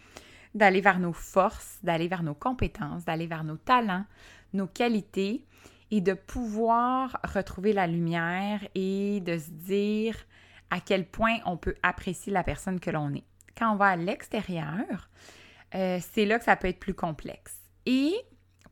d'aller 0.52 0.80
vers 0.80 0.98
nos 0.98 1.12
forces, 1.12 1.78
d'aller 1.84 2.08
vers 2.08 2.24
nos 2.24 2.34
compétences, 2.34 3.04
d'aller 3.04 3.28
vers 3.28 3.44
nos 3.44 3.56
talents, 3.56 4.04
nos 4.52 4.66
qualités 4.66 5.44
et 5.92 6.00
de 6.00 6.12
pouvoir 6.12 7.20
retrouver 7.22 7.72
la 7.72 7.86
lumière 7.86 8.66
et 8.74 9.20
de 9.20 9.38
se 9.38 9.50
dire 9.50 10.16
à 10.70 10.80
quel 10.80 11.06
point 11.06 11.38
on 11.46 11.56
peut 11.56 11.74
apprécier 11.82 12.32
la 12.32 12.42
personne 12.42 12.80
que 12.80 12.90
l'on 12.90 13.14
est. 13.14 13.24
Quand 13.56 13.72
on 13.72 13.76
va 13.76 13.90
à 13.90 13.96
l'extérieur, 13.96 15.08
euh, 15.74 15.98
c'est 16.12 16.26
là 16.26 16.38
que 16.38 16.44
ça 16.44 16.56
peut 16.56 16.68
être 16.68 16.80
plus 16.80 16.94
complexe. 16.94 17.56
Et 17.86 18.14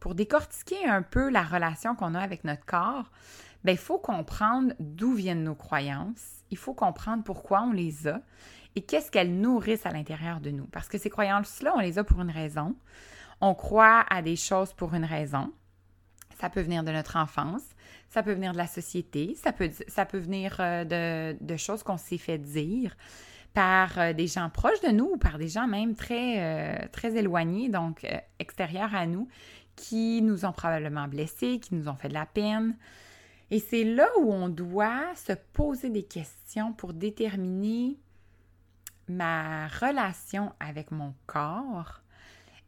pour 0.00 0.14
décortiquer 0.14 0.86
un 0.86 1.02
peu 1.02 1.30
la 1.30 1.42
relation 1.42 1.94
qu'on 1.94 2.14
a 2.14 2.20
avec 2.20 2.44
notre 2.44 2.64
corps, 2.64 3.10
ben, 3.64 3.72
il 3.72 3.78
faut 3.78 3.98
comprendre 3.98 4.72
d'où 4.78 5.14
viennent 5.14 5.44
nos 5.44 5.54
croyances, 5.54 6.44
il 6.50 6.56
faut 6.56 6.74
comprendre 6.74 7.24
pourquoi 7.24 7.62
on 7.62 7.72
les 7.72 8.06
a 8.06 8.20
et 8.76 8.82
qu'est-ce 8.82 9.10
qu'elles 9.10 9.34
nourrissent 9.34 9.86
à 9.86 9.90
l'intérieur 9.90 10.40
de 10.40 10.50
nous. 10.50 10.66
Parce 10.66 10.88
que 10.88 10.98
ces 10.98 11.10
croyances-là, 11.10 11.72
on 11.74 11.80
les 11.80 11.98
a 11.98 12.04
pour 12.04 12.20
une 12.20 12.30
raison. 12.30 12.76
On 13.40 13.54
croit 13.54 14.04
à 14.10 14.22
des 14.22 14.36
choses 14.36 14.72
pour 14.72 14.94
une 14.94 15.04
raison. 15.04 15.52
Ça 16.40 16.50
peut 16.50 16.60
venir 16.60 16.84
de 16.84 16.92
notre 16.92 17.16
enfance, 17.16 17.62
ça 18.08 18.22
peut 18.22 18.32
venir 18.32 18.52
de 18.52 18.58
la 18.58 18.68
société, 18.68 19.34
ça 19.34 19.52
peut, 19.52 19.70
ça 19.88 20.04
peut 20.04 20.18
venir 20.18 20.56
euh, 20.60 20.84
de, 20.84 21.44
de 21.44 21.56
choses 21.56 21.82
qu'on 21.82 21.96
s'est 21.96 22.18
fait 22.18 22.38
dire 22.38 22.96
par 23.54 23.98
euh, 23.98 24.12
des 24.12 24.28
gens 24.28 24.48
proches 24.50 24.80
de 24.82 24.92
nous 24.92 25.10
ou 25.14 25.16
par 25.16 25.38
des 25.38 25.48
gens 25.48 25.66
même 25.66 25.96
très, 25.96 26.36
euh, 26.38 26.86
très 26.92 27.16
éloignés, 27.16 27.68
donc 27.68 28.06
extérieurs 28.38 28.94
à 28.94 29.06
nous, 29.06 29.28
qui 29.78 30.20
nous 30.22 30.44
ont 30.44 30.52
probablement 30.52 31.06
blessés, 31.06 31.60
qui 31.60 31.74
nous 31.74 31.88
ont 31.88 31.94
fait 31.94 32.08
de 32.08 32.14
la 32.14 32.26
peine. 32.26 32.76
Et 33.50 33.60
c'est 33.60 33.84
là 33.84 34.08
où 34.20 34.32
on 34.32 34.48
doit 34.48 35.14
se 35.14 35.32
poser 35.52 35.88
des 35.88 36.02
questions 36.02 36.72
pour 36.72 36.92
déterminer 36.92 37.96
ma 39.08 39.68
relation 39.68 40.52
avec 40.60 40.90
mon 40.90 41.14
corps, 41.26 42.02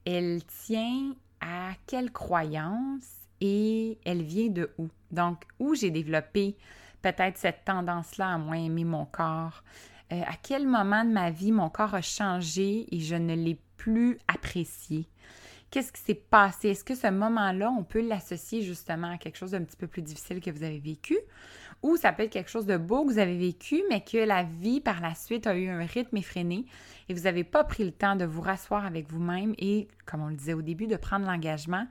elle 0.06 0.40
tient 0.64 1.14
à 1.40 1.72
quelle 1.86 2.10
croyance 2.10 3.10
et 3.40 3.98
elle 4.04 4.22
vient 4.22 4.48
de 4.48 4.70
où? 4.78 4.88
Donc, 5.10 5.44
où 5.58 5.74
j'ai 5.74 5.90
développé 5.90 6.56
peut-être 7.02 7.36
cette 7.36 7.64
tendance-là 7.64 8.34
à 8.34 8.38
moins 8.38 8.56
aimer 8.56 8.84
mon 8.84 9.04
corps? 9.04 9.62
Euh, 10.12 10.22
à 10.26 10.34
quel 10.42 10.66
moment 10.66 11.04
de 11.04 11.10
ma 11.10 11.30
vie 11.30 11.52
mon 11.52 11.68
corps 11.68 11.94
a 11.94 12.02
changé 12.02 12.86
et 12.94 13.00
je 13.00 13.16
ne 13.16 13.34
l'ai 13.34 13.58
plus 13.76 14.18
apprécié? 14.28 15.06
Qu'est-ce 15.70 15.92
qui 15.92 16.00
s'est 16.00 16.14
passé? 16.14 16.70
Est-ce 16.70 16.84
que 16.84 16.94
ce 16.94 17.08
moment-là, 17.08 17.70
on 17.70 17.84
peut 17.84 18.06
l'associer 18.06 18.62
justement 18.62 19.12
à 19.12 19.18
quelque 19.18 19.36
chose 19.36 19.52
d'un 19.52 19.62
petit 19.62 19.76
peu 19.76 19.86
plus 19.86 20.02
difficile 20.02 20.40
que 20.40 20.50
vous 20.50 20.64
avez 20.64 20.80
vécu? 20.80 21.16
Ou 21.82 21.96
ça 21.96 22.12
peut 22.12 22.24
être 22.24 22.32
quelque 22.32 22.50
chose 22.50 22.66
de 22.66 22.76
beau 22.76 23.04
que 23.04 23.12
vous 23.12 23.18
avez 23.18 23.38
vécu, 23.38 23.82
mais 23.88 24.02
que 24.02 24.18
la 24.18 24.42
vie 24.42 24.80
par 24.80 25.00
la 25.00 25.14
suite 25.14 25.46
a 25.46 25.56
eu 25.56 25.68
un 25.68 25.86
rythme 25.86 26.16
effréné 26.16 26.66
et 27.08 27.14
vous 27.14 27.22
n'avez 27.22 27.44
pas 27.44 27.64
pris 27.64 27.84
le 27.84 27.92
temps 27.92 28.16
de 28.16 28.24
vous 28.24 28.42
rasseoir 28.42 28.84
avec 28.84 29.08
vous-même 29.10 29.54
et, 29.58 29.88
comme 30.04 30.22
on 30.22 30.28
le 30.28 30.36
disait 30.36 30.54
au 30.54 30.62
début, 30.62 30.86
de 30.86 30.96
prendre 30.96 31.26
l'engagement 31.26 31.86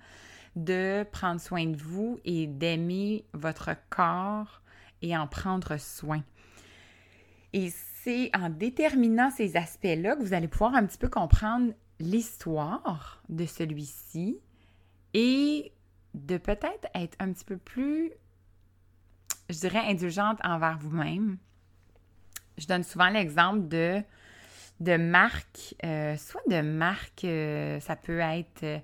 de 0.56 1.06
prendre 1.12 1.40
soin 1.40 1.66
de 1.66 1.78
vous 1.78 2.20
et 2.26 2.48
d'aimer 2.48 3.26
votre 3.34 3.72
corps 3.90 4.62
et 5.02 5.16
en 5.16 5.28
prendre 5.28 5.78
soin. 5.78 6.24
Et 7.54 7.72
c'est 8.04 8.30
en 8.36 8.50
déterminant 8.50 9.32
ces 9.32 9.58
aspects-là 9.58 10.16
que 10.16 10.24
vous 10.24 10.34
allez 10.34 10.48
pouvoir 10.48 10.76
un 10.76 10.86
petit 10.86 10.98
peu 10.98 11.10
comprendre 11.10 11.74
l'histoire 12.00 13.22
de 13.30 13.46
celui-ci 13.46 14.40
et 15.14 15.72
de 16.14 16.38
peut-être 16.38 16.88
être 16.96 17.16
un 17.20 17.32
petit 17.32 17.46
peu 17.46 17.58
plus, 17.58 18.12
je 19.50 19.60
dirais, 19.60 19.80
indulgente 19.80 20.40
envers 20.44 20.78
vous-même. 20.78 21.38
Je 22.58 22.68
donne 22.68 22.84
souvent 22.84 23.10
l'exemple 23.10 23.68
de, 23.68 24.04
de 24.80 24.98
marques, 24.98 25.76
euh, 25.84 26.16
soit 26.18 26.42
de 26.48 26.62
marques, 26.62 27.24
euh, 27.24 27.80
ça 27.80 27.96
peut 27.96 28.20
être 28.20 28.64
euh, 28.64 28.80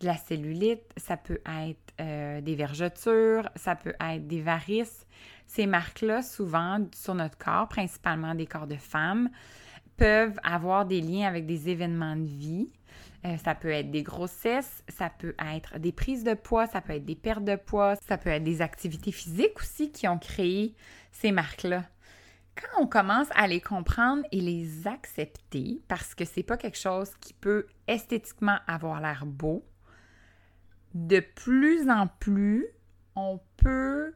de 0.00 0.06
la 0.06 0.16
cellulite, 0.16 0.92
ça 0.96 1.16
peut 1.16 1.40
être 1.46 2.42
des 2.42 2.54
vergetures, 2.54 3.48
ça 3.56 3.74
peut 3.74 3.94
être 3.98 4.26
des 4.26 4.42
varices. 4.42 5.06
Ces 5.46 5.64
marques-là, 5.66 6.20
souvent 6.20 6.86
sur 6.94 7.14
notre 7.14 7.38
corps, 7.38 7.68
principalement 7.68 8.34
des 8.34 8.46
corps 8.46 8.66
de 8.66 8.76
femmes, 8.76 9.30
peuvent 9.96 10.38
avoir 10.42 10.86
des 10.86 11.00
liens 11.00 11.26
avec 11.26 11.46
des 11.46 11.68
événements 11.68 12.16
de 12.16 12.26
vie. 12.26 12.72
Euh, 13.24 13.36
ça 13.38 13.54
peut 13.54 13.70
être 13.70 13.90
des 13.90 14.02
grossesses, 14.02 14.84
ça 14.88 15.10
peut 15.10 15.34
être 15.38 15.78
des 15.78 15.92
prises 15.92 16.22
de 16.22 16.34
poids, 16.34 16.66
ça 16.66 16.80
peut 16.80 16.92
être 16.92 17.04
des 17.04 17.14
pertes 17.14 17.44
de 17.44 17.56
poids, 17.56 17.96
ça 18.06 18.18
peut 18.18 18.30
être 18.30 18.44
des 18.44 18.62
activités 18.62 19.12
physiques 19.12 19.58
aussi 19.58 19.90
qui 19.90 20.06
ont 20.06 20.18
créé 20.18 20.74
ces 21.12 21.32
marques-là. 21.32 21.84
Quand 22.54 22.82
on 22.82 22.86
commence 22.86 23.28
à 23.34 23.46
les 23.48 23.60
comprendre 23.60 24.22
et 24.32 24.40
les 24.40 24.86
accepter, 24.86 25.82
parce 25.88 26.14
que 26.14 26.24
c'est 26.24 26.42
pas 26.42 26.56
quelque 26.56 26.78
chose 26.78 27.10
qui 27.20 27.34
peut 27.34 27.66
esthétiquement 27.86 28.58
avoir 28.66 29.00
l'air 29.00 29.26
beau, 29.26 29.64
de 30.94 31.20
plus 31.20 31.90
en 31.90 32.06
plus, 32.06 32.66
on 33.14 33.40
peut 33.56 34.14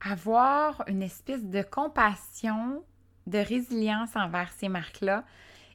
avoir 0.00 0.84
une 0.86 1.02
espèce 1.02 1.44
de 1.44 1.62
compassion 1.62 2.84
de 3.26 3.38
résilience 3.38 4.16
envers 4.16 4.52
ces 4.52 4.68
marques-là 4.68 5.24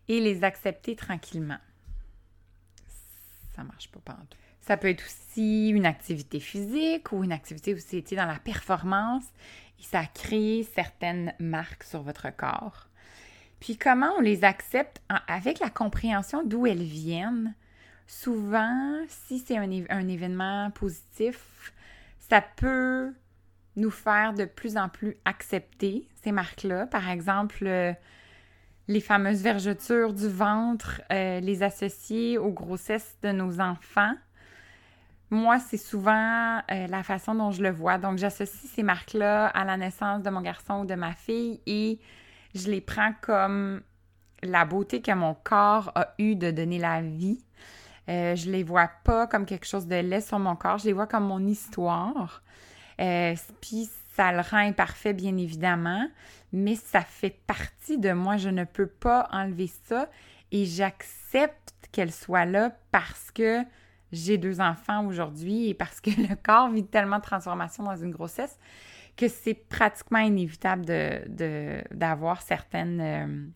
et 0.07 0.19
les 0.19 0.43
accepter 0.43 0.95
tranquillement. 0.95 1.57
Ça 3.55 3.63
marche 3.63 3.89
pas 3.89 3.99
partout. 3.99 4.37
Ça 4.61 4.77
peut 4.77 4.89
être 4.89 5.03
aussi 5.03 5.69
une 5.69 5.85
activité 5.85 6.39
physique 6.39 7.11
ou 7.11 7.23
une 7.23 7.31
activité 7.31 7.73
où 7.73 7.79
c'était 7.79 8.15
dans 8.15 8.25
la 8.25 8.39
performance 8.39 9.25
et 9.79 9.83
ça 9.83 10.05
crée 10.05 10.67
certaines 10.75 11.33
marques 11.39 11.83
sur 11.83 12.01
votre 12.01 12.29
corps. 12.35 12.87
Puis 13.59 13.77
comment 13.77 14.11
on 14.17 14.21
les 14.21 14.43
accepte 14.43 15.01
avec 15.27 15.59
la 15.59 15.69
compréhension 15.69 16.43
d'où 16.43 16.67
elles 16.67 16.83
viennent? 16.83 17.55
Souvent, 18.07 19.03
si 19.07 19.39
c'est 19.39 19.57
un 19.57 20.07
événement 20.07 20.71
positif, 20.71 21.73
ça 22.19 22.41
peut 22.41 23.13
nous 23.75 23.91
faire 23.91 24.33
de 24.33 24.45
plus 24.45 24.77
en 24.77 24.89
plus 24.89 25.17
accepter 25.25 26.07
ces 26.23 26.31
marques-là. 26.31 26.87
Par 26.87 27.09
exemple, 27.09 27.65
euh, 27.65 27.93
les 28.87 29.01
fameuses 29.01 29.41
vergetures 29.41 30.13
du 30.13 30.27
ventre, 30.27 31.01
euh, 31.11 31.39
les 31.39 31.63
associer 31.63 32.37
aux 32.37 32.51
grossesses 32.51 33.17
de 33.21 33.31
nos 33.31 33.59
enfants. 33.59 34.13
Moi, 35.29 35.59
c'est 35.59 35.77
souvent 35.77 36.61
euh, 36.71 36.87
la 36.87 37.03
façon 37.03 37.35
dont 37.35 37.51
je 37.51 37.61
le 37.61 37.69
vois. 37.69 37.99
Donc, 37.99 38.17
j'associe 38.17 38.71
ces 38.71 38.83
marques-là 38.83 39.47
à 39.47 39.63
la 39.63 39.77
naissance 39.77 40.23
de 40.23 40.29
mon 40.29 40.41
garçon 40.41 40.81
ou 40.81 40.85
de 40.85 40.95
ma 40.95 41.13
fille 41.13 41.61
et 41.67 41.99
je 42.55 42.69
les 42.71 42.81
prends 42.81 43.13
comme 43.21 43.81
la 44.41 44.65
beauté 44.65 45.01
que 45.01 45.11
mon 45.11 45.35
corps 45.35 45.91
a 45.93 46.15
eu 46.17 46.35
de 46.35 46.49
donner 46.49 46.79
la 46.79 47.01
vie. 47.01 47.43
je 48.07 48.49
les 48.49 48.63
vois 48.63 48.89
pas 49.03 49.27
comme 49.27 49.45
quelque 49.45 49.67
chose 49.67 49.85
de 49.85 49.97
laid 49.97 50.21
sur 50.21 50.39
mon 50.39 50.55
corps, 50.55 50.79
je 50.79 50.85
les 50.85 50.93
vois 50.93 51.05
comme 51.05 51.25
mon 51.25 51.45
histoire. 51.45 52.41
Euh, 52.99 53.35
puis 53.61 53.89
ça 54.13 54.31
le 54.31 54.41
rend 54.41 54.57
imparfait, 54.57 55.13
bien 55.13 55.37
évidemment, 55.37 56.07
mais 56.51 56.75
ça 56.75 57.01
fait 57.01 57.37
partie 57.47 57.97
de 57.97 58.11
moi. 58.11 58.37
Je 58.37 58.49
ne 58.49 58.63
peux 58.63 58.87
pas 58.87 59.29
enlever 59.31 59.69
ça 59.85 60.09
et 60.51 60.65
j'accepte 60.65 61.73
qu'elle 61.91 62.11
soit 62.11 62.45
là 62.45 62.71
parce 62.91 63.31
que 63.31 63.61
j'ai 64.11 64.37
deux 64.37 64.59
enfants 64.59 65.05
aujourd'hui 65.05 65.69
et 65.69 65.73
parce 65.73 66.01
que 66.01 66.09
le 66.29 66.35
corps 66.35 66.69
vit 66.69 66.85
tellement 66.85 67.17
de 67.17 67.23
transformations 67.23 67.83
dans 67.83 67.95
une 67.95 68.11
grossesse 68.11 68.57
que 69.15 69.27
c'est 69.27 69.53
pratiquement 69.53 70.19
inévitable 70.19 70.85
d'avoir 71.91 72.37
de, 72.37 72.43
certaines... 72.43 73.01
Euh, 73.01 73.47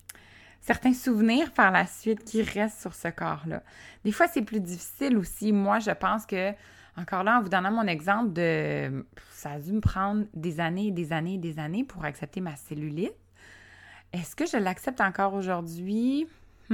certains 0.60 0.94
souvenirs 0.94 1.52
par 1.52 1.70
la 1.70 1.84
suite 1.84 2.24
qui 2.24 2.42
restent 2.42 2.80
sur 2.80 2.94
ce 2.94 3.08
corps-là. 3.08 3.62
Des 4.02 4.12
fois, 4.12 4.28
c'est 4.28 4.40
plus 4.40 4.60
difficile 4.60 5.18
aussi. 5.18 5.52
Moi, 5.52 5.78
je 5.78 5.90
pense 5.90 6.24
que 6.24 6.52
encore 6.96 7.24
là, 7.24 7.38
en 7.38 7.42
vous 7.42 7.48
donnant 7.48 7.72
mon 7.72 7.86
exemple 7.86 8.32
de 8.32 9.04
ça 9.30 9.52
a 9.52 9.58
dû 9.58 9.72
me 9.72 9.80
prendre 9.80 10.24
des 10.34 10.60
années 10.60 10.88
et 10.88 10.92
des 10.92 11.12
années 11.12 11.34
et 11.34 11.38
des 11.38 11.58
années 11.58 11.84
pour 11.84 12.04
accepter 12.04 12.40
ma 12.40 12.56
cellulite. 12.56 13.14
Est-ce 14.12 14.36
que 14.36 14.46
je 14.46 14.56
l'accepte 14.56 15.00
encore 15.00 15.34
aujourd'hui? 15.34 16.26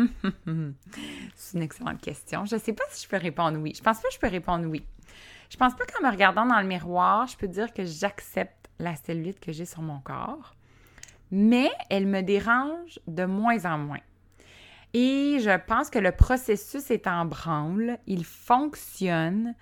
C'est 1.35 1.57
une 1.57 1.63
excellente 1.63 2.01
question. 2.01 2.45
Je 2.45 2.57
ne 2.57 2.61
sais 2.61 2.73
pas 2.73 2.85
si 2.91 3.05
je 3.05 3.09
peux 3.09 3.17
répondre 3.17 3.59
oui. 3.59 3.73
Je 3.75 3.83
pense 3.83 4.01
pas 4.01 4.09
que 4.09 4.15
je 4.15 4.21
peux 4.21 4.29
répondre 4.29 4.67
oui. 4.67 4.85
Je 5.51 5.57
pense 5.57 5.75
pas 5.75 5.85
qu'en 5.85 6.07
me 6.07 6.13
regardant 6.13 6.47
dans 6.47 6.61
le 6.61 6.67
miroir, 6.67 7.27
je 7.27 7.37
peux 7.37 7.49
dire 7.49 7.73
que 7.73 7.85
j'accepte 7.85 8.71
la 8.79 8.95
cellulite 8.95 9.41
que 9.41 9.53
j'ai 9.53 9.65
sur 9.65 9.83
mon 9.83 9.99
corps, 9.99 10.55
mais 11.31 11.71
elle 11.89 12.07
me 12.07 12.23
dérange 12.23 13.01
de 13.07 13.25
moins 13.25 13.65
en 13.65 13.79
moins. 13.79 14.01
Et 14.93 15.39
je 15.41 15.57
pense 15.67 15.91
que 15.91 15.99
le 15.99 16.13
processus 16.13 16.91
est 16.91 17.07
en 17.07 17.25
branle, 17.25 17.99
il 18.07 18.25
fonctionne. 18.25 19.55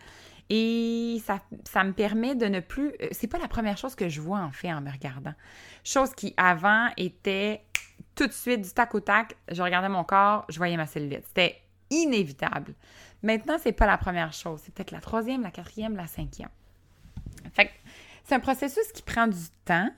Et 0.51 1.21
ça, 1.25 1.41
ça, 1.65 1.85
me 1.85 1.93
permet 1.93 2.35
de 2.35 2.47
ne 2.47 2.61
plus. 2.61 2.89
Euh, 3.03 3.09
c'est 3.13 3.27
pas 3.27 3.39
la 3.39 3.49
première 3.49 3.77
chose 3.77 3.95
que 3.95 4.09
je 4.09 4.21
vois 4.21 4.41
en 4.41 4.51
fait 4.51 4.73
en 4.73 4.81
me 4.81 4.91
regardant. 4.91 5.35
Chose 5.85 6.15
qui 6.15 6.33
avant 6.37 6.89
était 6.97 7.63
tout 8.15 8.27
de 8.27 8.33
suite 8.33 8.63
du 8.63 8.71
tac 8.71 8.95
au 8.95 9.01
tac. 9.01 9.37
Je 9.51 9.63
regardais 9.63 9.89
mon 9.89 10.05
corps, 10.05 10.47
je 10.49 10.57
voyais 10.57 10.77
ma 10.77 10.87
cellulite. 10.87 11.25
C'était 11.27 11.61
inévitable. 11.91 12.75
Maintenant, 13.23 13.57
c'est 13.59 13.73
pas 13.73 13.87
la 13.87 13.99
première 13.99 14.33
chose. 14.33 14.61
C'est 14.65 14.73
peut-être 14.73 14.91
la 14.91 15.01
troisième, 15.01 15.43
la 15.43 15.51
quatrième, 15.51 15.97
la 15.97 16.07
cinquième. 16.07 16.51
Fait 17.53 17.71
c'est 18.25 18.35
un 18.35 18.41
processus 18.41 18.93
qui 18.93 19.03
prend 19.03 19.27
du 19.27 19.49
temps, 19.65 19.91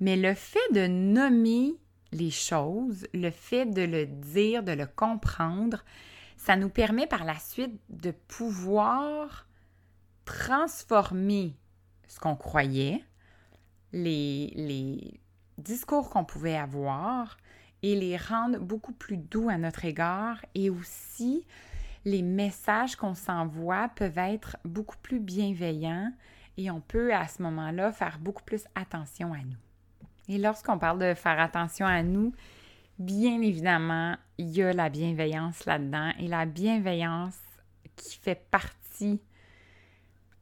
mais 0.00 0.16
le 0.16 0.34
fait 0.34 0.58
de 0.72 0.86
nommer 0.86 1.74
les 2.12 2.30
choses, 2.30 3.06
le 3.14 3.30
fait 3.30 3.66
de 3.66 3.82
le 3.82 4.06
dire, 4.06 4.62
de 4.62 4.72
le 4.72 4.86
comprendre, 4.86 5.84
ça 6.36 6.56
nous 6.56 6.70
permet 6.70 7.06
par 7.06 7.24
la 7.24 7.38
suite 7.38 7.78
de 7.88 8.10
pouvoir 8.10 9.47
transformer 10.28 11.56
ce 12.06 12.20
qu'on 12.20 12.36
croyait, 12.36 13.02
les, 13.92 14.52
les 14.54 15.20
discours 15.56 16.10
qu'on 16.10 16.24
pouvait 16.24 16.56
avoir 16.56 17.38
et 17.82 17.98
les 17.98 18.18
rendre 18.18 18.58
beaucoup 18.58 18.92
plus 18.92 19.16
doux 19.16 19.48
à 19.48 19.56
notre 19.56 19.86
égard 19.86 20.44
et 20.54 20.68
aussi 20.68 21.46
les 22.04 22.20
messages 22.20 22.94
qu'on 22.94 23.14
s'envoie 23.14 23.88
peuvent 23.96 24.18
être 24.18 24.58
beaucoup 24.64 24.98
plus 24.98 25.18
bienveillants 25.18 26.12
et 26.58 26.70
on 26.70 26.80
peut 26.80 27.14
à 27.14 27.26
ce 27.26 27.42
moment-là 27.42 27.90
faire 27.92 28.18
beaucoup 28.18 28.44
plus 28.44 28.64
attention 28.74 29.32
à 29.32 29.38
nous. 29.38 29.56
Et 30.28 30.36
lorsqu'on 30.36 30.78
parle 30.78 30.98
de 30.98 31.14
faire 31.14 31.40
attention 31.40 31.86
à 31.86 32.02
nous, 32.02 32.34
bien 32.98 33.40
évidemment, 33.40 34.16
il 34.36 34.50
y 34.50 34.62
a 34.62 34.74
la 34.74 34.90
bienveillance 34.90 35.64
là-dedans 35.64 36.12
et 36.18 36.28
la 36.28 36.44
bienveillance 36.44 37.38
qui 37.96 38.18
fait 38.18 38.46
partie 38.50 39.22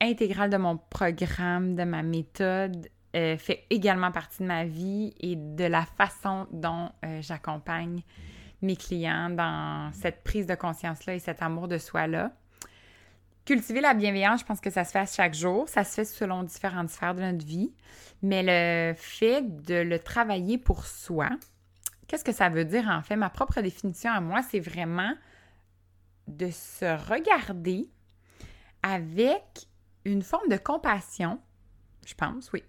intégrale 0.00 0.50
de 0.50 0.56
mon 0.56 0.76
programme, 0.76 1.74
de 1.74 1.84
ma 1.84 2.02
méthode, 2.02 2.88
euh, 3.14 3.38
fait 3.38 3.64
également 3.70 4.12
partie 4.12 4.42
de 4.42 4.48
ma 4.48 4.64
vie 4.64 5.14
et 5.20 5.36
de 5.36 5.64
la 5.64 5.86
façon 5.86 6.46
dont 6.52 6.90
euh, 7.04 7.22
j'accompagne 7.22 8.02
mes 8.62 8.76
clients 8.76 9.30
dans 9.30 9.90
cette 9.92 10.22
prise 10.22 10.46
de 10.46 10.54
conscience-là 10.54 11.14
et 11.14 11.18
cet 11.18 11.40
amour 11.42 11.68
de 11.68 11.78
soi-là. 11.78 12.32
Cultiver 13.46 13.80
la 13.80 13.94
bienveillance, 13.94 14.40
je 14.40 14.44
pense 14.44 14.60
que 14.60 14.70
ça 14.70 14.84
se 14.84 14.90
fait 14.90 14.98
à 14.98 15.06
chaque 15.06 15.34
jour. 15.34 15.68
Ça 15.68 15.84
se 15.84 15.94
fait 15.94 16.04
selon 16.04 16.42
différentes 16.42 16.90
sphères 16.90 17.14
de 17.14 17.22
notre 17.22 17.46
vie. 17.46 17.72
Mais 18.20 18.42
le 18.42 18.94
fait 18.96 19.42
de 19.62 19.76
le 19.76 19.98
travailler 19.98 20.58
pour 20.58 20.84
soi, 20.84 21.30
qu'est-ce 22.08 22.24
que 22.24 22.32
ça 22.32 22.48
veut 22.48 22.64
dire 22.64 22.88
en 22.88 23.02
fait? 23.02 23.14
Ma 23.14 23.30
propre 23.30 23.60
définition 23.60 24.10
à 24.10 24.20
moi, 24.20 24.42
c'est 24.42 24.60
vraiment 24.60 25.12
de 26.26 26.50
se 26.50 26.84
regarder 27.08 27.88
avec 28.82 29.68
une 30.12 30.22
forme 30.22 30.48
de 30.48 30.56
compassion, 30.56 31.40
je 32.06 32.14
pense, 32.14 32.52
oui. 32.52 32.62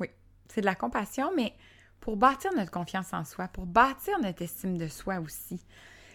Oui, 0.00 0.08
c'est 0.48 0.60
de 0.60 0.66
la 0.66 0.74
compassion, 0.74 1.30
mais 1.36 1.54
pour 2.00 2.16
bâtir 2.16 2.52
notre 2.54 2.70
confiance 2.70 3.12
en 3.12 3.24
soi, 3.24 3.48
pour 3.48 3.66
bâtir 3.66 4.18
notre 4.20 4.42
estime 4.42 4.76
de 4.76 4.88
soi 4.88 5.20
aussi. 5.20 5.64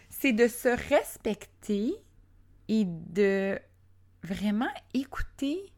C'est 0.09 0.33
de 0.33 0.47
se 0.47 0.69
respecter 0.89 1.93
et 2.67 2.83
de 2.85 3.59
vraiment 4.23 4.69
écouter 4.93 5.71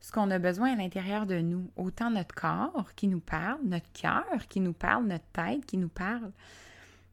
ce 0.00 0.10
qu'on 0.12 0.30
a 0.30 0.38
besoin 0.38 0.72
à 0.72 0.76
l'intérieur 0.76 1.26
de 1.26 1.38
nous, 1.38 1.70
autant 1.76 2.10
notre 2.10 2.34
corps 2.34 2.92
qui 2.94 3.08
nous 3.08 3.20
parle, 3.20 3.60
notre 3.62 3.90
cœur 3.92 4.48
qui 4.48 4.60
nous 4.60 4.72
parle, 4.72 5.06
notre 5.06 5.24
tête 5.32 5.64
qui 5.64 5.78
nous 5.78 5.88
parle, 5.88 6.32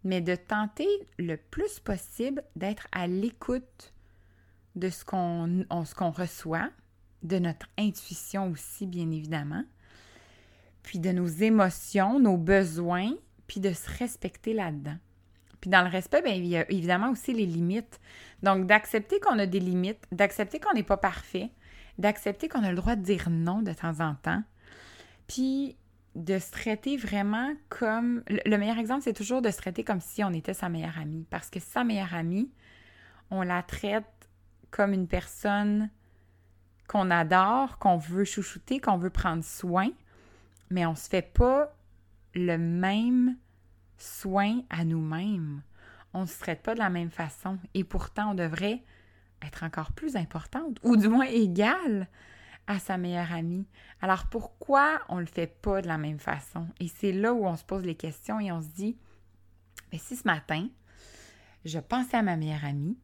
mais 0.03 0.21
de 0.21 0.35
tenter 0.35 0.89
le 1.17 1.37
plus 1.37 1.79
possible 1.79 2.43
d'être 2.55 2.87
à 2.91 3.05
l'écoute 3.07 3.93
de 4.75 4.89
ce 4.89 5.05
qu'on 5.05 6.11
reçoit, 6.11 6.69
de 7.23 7.39
notre 7.39 7.67
intuition 7.77 8.49
aussi, 8.51 8.87
bien 8.87 9.09
évidemment, 9.11 9.63
puis 10.83 10.99
de 10.99 11.11
nos 11.11 11.27
émotions, 11.27 12.19
nos 12.19 12.37
besoins, 12.37 13.11
puis 13.47 13.59
de 13.59 13.73
se 13.73 13.89
respecter 13.97 14.53
là-dedans. 14.53 14.97
Puis 15.61 15.69
dans 15.69 15.81
le 15.81 15.89
respect, 15.89 16.21
bien, 16.21 16.33
il 16.33 16.47
y 16.47 16.57
a 16.57 16.69
évidemment 16.71 17.09
aussi 17.11 17.33
les 17.33 17.45
limites. 17.45 17.99
Donc, 18.43 18.65
d'accepter 18.65 19.19
qu'on 19.19 19.37
a 19.39 19.45
des 19.45 19.59
limites, 19.59 20.05
d'accepter 20.11 20.59
qu'on 20.59 20.73
n'est 20.73 20.83
pas 20.83 20.97
parfait, 20.97 21.51
d'accepter 21.97 22.47
qu'on 22.47 22.63
a 22.63 22.69
le 22.69 22.77
droit 22.77 22.95
de 22.95 23.01
dire 23.01 23.29
non 23.29 23.61
de 23.61 23.73
temps 23.73 23.99
en 23.99 24.15
temps, 24.15 24.41
puis 25.27 25.75
de 26.15 26.39
se 26.39 26.51
traiter 26.51 26.97
vraiment 26.97 27.53
comme... 27.67 28.23
Le 28.27 28.57
meilleur 28.57 28.77
exemple, 28.77 29.03
c'est 29.03 29.13
toujours 29.13 29.41
de 29.41 29.51
se 29.51 29.57
traiter 29.57 29.83
comme 29.83 29.99
si 29.99 30.23
on 30.23 30.31
était 30.31 30.53
sa 30.53 30.69
meilleure 30.69 30.97
amie. 30.97 31.25
Parce 31.29 31.49
que 31.49 31.59
sa 31.59 31.83
meilleure 31.83 32.13
amie, 32.13 32.51
on 33.29 33.41
la 33.41 33.61
traite 33.61 34.05
comme 34.71 34.93
une 34.93 35.07
personne 35.07 35.89
qu'on 36.89 37.11
adore, 37.11 37.77
qu'on 37.77 37.97
veut 37.97 38.25
chouchouter, 38.25 38.81
qu'on 38.81 38.97
veut 38.97 39.11
prendre 39.11 39.43
soin, 39.43 39.89
mais 40.71 40.87
on 40.87 40.91
ne 40.91 40.97
se 40.97 41.07
fait 41.07 41.21
pas 41.21 41.71
le 42.33 42.57
même 42.57 43.37
soin 43.97 44.61
à 44.71 44.83
nous-mêmes. 44.83 45.61
On 46.13 46.21
ne 46.21 46.25
se 46.25 46.39
traite 46.39 46.63
pas 46.63 46.73
de 46.73 46.79
la 46.79 46.89
même 46.89 47.11
façon. 47.11 47.59
Et 47.75 47.83
pourtant, 47.83 48.31
on 48.31 48.33
devrait 48.33 48.83
être 49.43 49.63
encore 49.63 49.91
plus 49.91 50.15
importante, 50.15 50.79
ou 50.83 50.97
du 50.97 51.07
moins 51.07 51.27
égale 51.27 52.07
à 52.65 52.79
sa 52.79 52.97
meilleure 52.97 53.31
amie. 53.33 53.67
Alors 54.01 54.25
pourquoi 54.25 54.99
on 55.09 55.17
ne 55.17 55.21
le 55.21 55.27
fait 55.27 55.47
pas 55.47 55.81
de 55.81 55.87
la 55.87 55.99
même 55.99 56.19
façon? 56.19 56.67
Et 56.79 56.87
c'est 56.87 57.11
là 57.11 57.33
où 57.33 57.45
on 57.45 57.55
se 57.55 57.63
pose 57.63 57.83
les 57.83 57.95
questions 57.95 58.39
et 58.39 58.51
on 58.51 58.61
se 58.61 58.69
dit, 58.69 58.97
mais 59.91 59.99
si 59.99 60.15
ce 60.15 60.27
matin, 60.27 60.67
je 61.65 61.79
pensais 61.79 62.17
à 62.17 62.23
ma 62.23 62.35
meilleure 62.35 62.65
amie, 62.65 62.97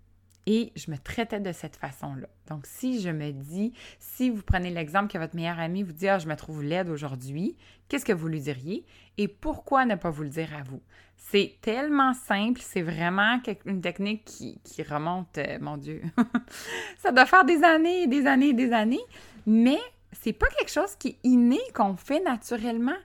et 0.47 0.71
je 0.75 0.91
me 0.91 0.97
traitais 0.97 1.39
de 1.39 1.51
cette 1.51 1.75
façon-là. 1.75 2.27
Donc, 2.49 2.65
si 2.65 3.01
je 3.01 3.09
me 3.09 3.31
dis, 3.31 3.73
si 3.99 4.29
vous 4.29 4.43
prenez 4.43 4.69
l'exemple 4.69 5.11
que 5.11 5.17
votre 5.17 5.35
meilleur 5.35 5.59
ami 5.59 5.83
vous 5.83 5.91
dit 5.91 6.07
Ah, 6.07 6.19
je 6.19 6.27
me 6.27 6.35
trouve 6.35 6.63
laide 6.63 6.89
aujourd'hui, 6.89 7.57
qu'est-ce 7.87 8.05
que 8.05 8.13
vous 8.13 8.27
lui 8.27 8.41
diriez? 8.41 8.85
Et 9.17 9.27
pourquoi 9.27 9.85
ne 9.85 9.95
pas 9.95 10.09
vous 10.09 10.23
le 10.23 10.29
dire 10.29 10.55
à 10.55 10.63
vous? 10.63 10.81
C'est 11.17 11.57
tellement 11.61 12.13
simple, 12.13 12.61
c'est 12.61 12.83
vraiment 12.83 13.39
une 13.65 13.81
technique 13.81 14.25
qui, 14.25 14.83
remonte, 14.83 15.37
euh, 15.37 15.57
mon 15.59 15.77
Dieu, 15.77 16.01
ça 16.99 17.11
doit 17.11 17.25
faire 17.25 17.45
des 17.45 17.63
années 17.63 18.05
des 18.05 18.27
années 18.27 18.53
des 18.53 18.71
années, 18.71 19.03
mais 19.47 19.79
c'est 20.11 20.33
pas 20.33 20.47
quelque 20.57 20.71
chose 20.71 20.95
qui 20.95 21.09
est 21.09 21.19
inné, 21.23 21.59
qu'on 21.73 21.95
fait 21.95 22.21
naturellement. 22.21 22.95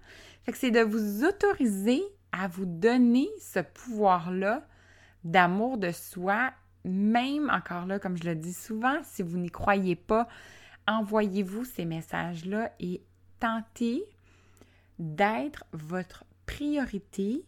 Que 0.47 0.57
c'est 0.57 0.73
de 0.73 0.81
vous 0.81 1.25
autoriser 1.25 2.03
à 2.33 2.49
vous 2.49 2.67
donner 2.67 3.29
ce 3.41 3.61
pouvoir-là 3.61 4.67
d'amour 5.23 5.79
de 5.79 5.93
soi 5.93 6.51
même 6.85 7.51
encore 7.51 7.87
là, 7.87 7.99
comme 7.99 8.17
je 8.17 8.25
le 8.25 8.35
dis 8.35 8.55
souvent, 8.55 8.99
si 9.03 9.23
vous 9.23 9.39
n'y 9.39 9.51
croyez 9.51 9.97
pas, 9.97 10.29
envoyez-vous 10.87 11.65
ces 11.65 11.85
messages-là 11.85 12.73
et 12.81 13.03
tentez 13.39 14.03
d'être 14.99 15.65
votre 15.73 16.25
priorité 16.47 17.45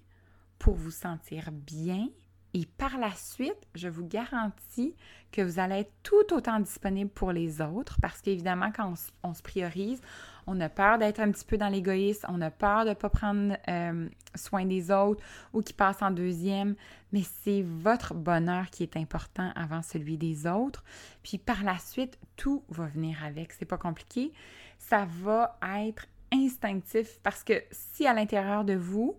pour 0.59 0.75
vous 0.75 0.91
sentir 0.91 1.51
bien. 1.53 2.09
Et 2.55 2.67
par 2.67 2.99
la 2.99 3.13
suite, 3.15 3.67
je 3.75 3.89
vous 3.89 4.07
garantis 4.07 4.95
que 5.33 5.41
vous 5.41 5.59
allez 5.59 5.81
être 5.81 5.93
tout 6.03 6.35
autant 6.35 6.61
disponible 6.61 7.11
pour 7.11 7.33
les 7.33 7.61
autres 7.63 7.97
parce 8.01 8.21
qu'évidemment, 8.21 8.71
quand 8.71 8.93
on, 9.23 9.35
se 9.35 9.43
priorise, 9.43 10.01
on 10.47 10.61
a 10.61 10.69
peur 10.69 10.99
d'être 10.99 11.21
un 11.21 11.31
petit 11.31 11.45
peu 11.45 11.57
dans 11.57 11.69
l'égoïsme, 11.69 12.27
on 12.29 12.41
a 12.41 12.51
peur 12.51 12.85
de 12.85 12.91
ne 12.91 12.95
pas 12.95 13.09
prendre 13.09 13.57
euh, 13.69 14.09
soin 14.35 14.65
des 14.65 14.91
autres 14.91 15.23
ou 15.53 15.63
qui 15.63 15.73
passe 15.73 16.03
en 16.03 16.11
deuxième, 16.11 16.75
mais 17.13 17.23
c'est 17.43 17.63
votre 17.63 18.15
bonheur 18.15 18.71
qui 18.71 18.83
est 18.83 18.97
important 18.97 19.53
avant 19.55 19.83
celui 19.83 20.17
des 20.17 20.47
autres. 20.47 20.85
Puis 21.23 21.39
par 21.39 21.63
la 21.63 21.79
suite, 21.79 22.19
tout 22.37 22.65
va 22.69 22.87
venir 22.87 23.23
avec. 23.25 23.53
C'est 23.53 23.65
pas 23.65 23.79
compliqué. 23.79 24.33
Ça 24.79 25.07
va 25.23 25.59
être 25.79 26.07
instinctif 26.33 27.21
parce 27.23 27.45
que 27.45 27.63
si 27.71 28.07
à 28.07 28.15
l'intérieur 28.15 28.65
de 28.65 28.75
vous, 28.75 29.17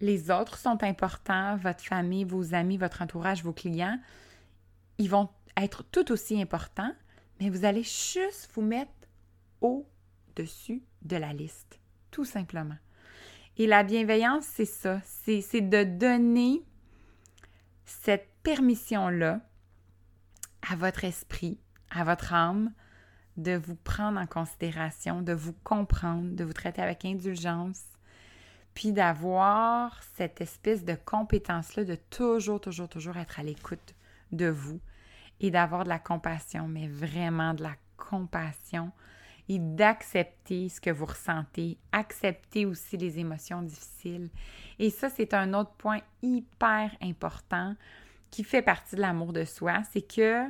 les 0.00 0.30
autres 0.30 0.58
sont 0.58 0.82
importants, 0.82 1.56
votre 1.56 1.82
famille, 1.82 2.24
vos 2.24 2.54
amis, 2.54 2.76
votre 2.76 3.02
entourage, 3.02 3.42
vos 3.42 3.52
clients, 3.52 3.98
ils 4.98 5.10
vont 5.10 5.28
être 5.56 5.84
tout 5.84 6.12
aussi 6.12 6.40
importants, 6.40 6.92
mais 7.40 7.50
vous 7.50 7.64
allez 7.64 7.82
juste 7.82 8.50
vous 8.54 8.62
mettre 8.62 8.90
au-dessus 10.36 10.82
de 11.02 11.16
la 11.16 11.32
liste, 11.32 11.80
tout 12.10 12.24
simplement. 12.24 12.76
Et 13.56 13.66
la 13.66 13.82
bienveillance, 13.82 14.44
c'est 14.44 14.66
ça, 14.66 15.00
c'est 15.04 15.60
de 15.60 15.84
donner 15.84 16.62
cette 17.84 18.28
permission-là 18.42 19.40
à 20.70 20.76
votre 20.76 21.04
esprit, 21.04 21.58
à 21.90 22.04
votre 22.04 22.34
âme, 22.34 22.72
de 23.36 23.56
vous 23.56 23.76
prendre 23.76 24.20
en 24.20 24.26
considération, 24.26 25.22
de 25.22 25.32
vous 25.32 25.54
comprendre, 25.64 26.34
de 26.34 26.44
vous 26.44 26.52
traiter 26.52 26.82
avec 26.82 27.04
indulgence, 27.04 27.82
puis 28.74 28.92
d'avoir 28.92 30.02
cette 30.16 30.40
espèce 30.40 30.84
de 30.84 30.94
compétence-là 30.94 31.84
de 31.84 31.94
toujours, 31.94 32.60
toujours, 32.60 32.88
toujours 32.88 33.16
être 33.16 33.40
à 33.40 33.42
l'écoute 33.42 33.94
de 34.32 34.48
vous 34.48 34.80
et 35.40 35.50
d'avoir 35.50 35.84
de 35.84 35.88
la 35.88 35.98
compassion, 35.98 36.68
mais 36.68 36.88
vraiment 36.88 37.54
de 37.54 37.62
la 37.62 37.76
compassion 37.96 38.92
et 39.48 39.58
d'accepter 39.58 40.68
ce 40.68 40.80
que 40.80 40.90
vous 40.90 41.06
ressentez, 41.06 41.78
accepter 41.92 42.66
aussi 42.66 42.96
les 42.96 43.18
émotions 43.18 43.62
difficiles. 43.62 44.28
Et 44.78 44.90
ça, 44.90 45.08
c'est 45.08 45.34
un 45.34 45.54
autre 45.54 45.72
point 45.72 46.00
hyper 46.22 46.90
important 47.00 47.74
qui 48.30 48.44
fait 48.44 48.62
partie 48.62 48.96
de 48.96 49.00
l'amour 49.00 49.32
de 49.32 49.44
soi, 49.44 49.82
c'est 49.92 50.02
que, 50.02 50.44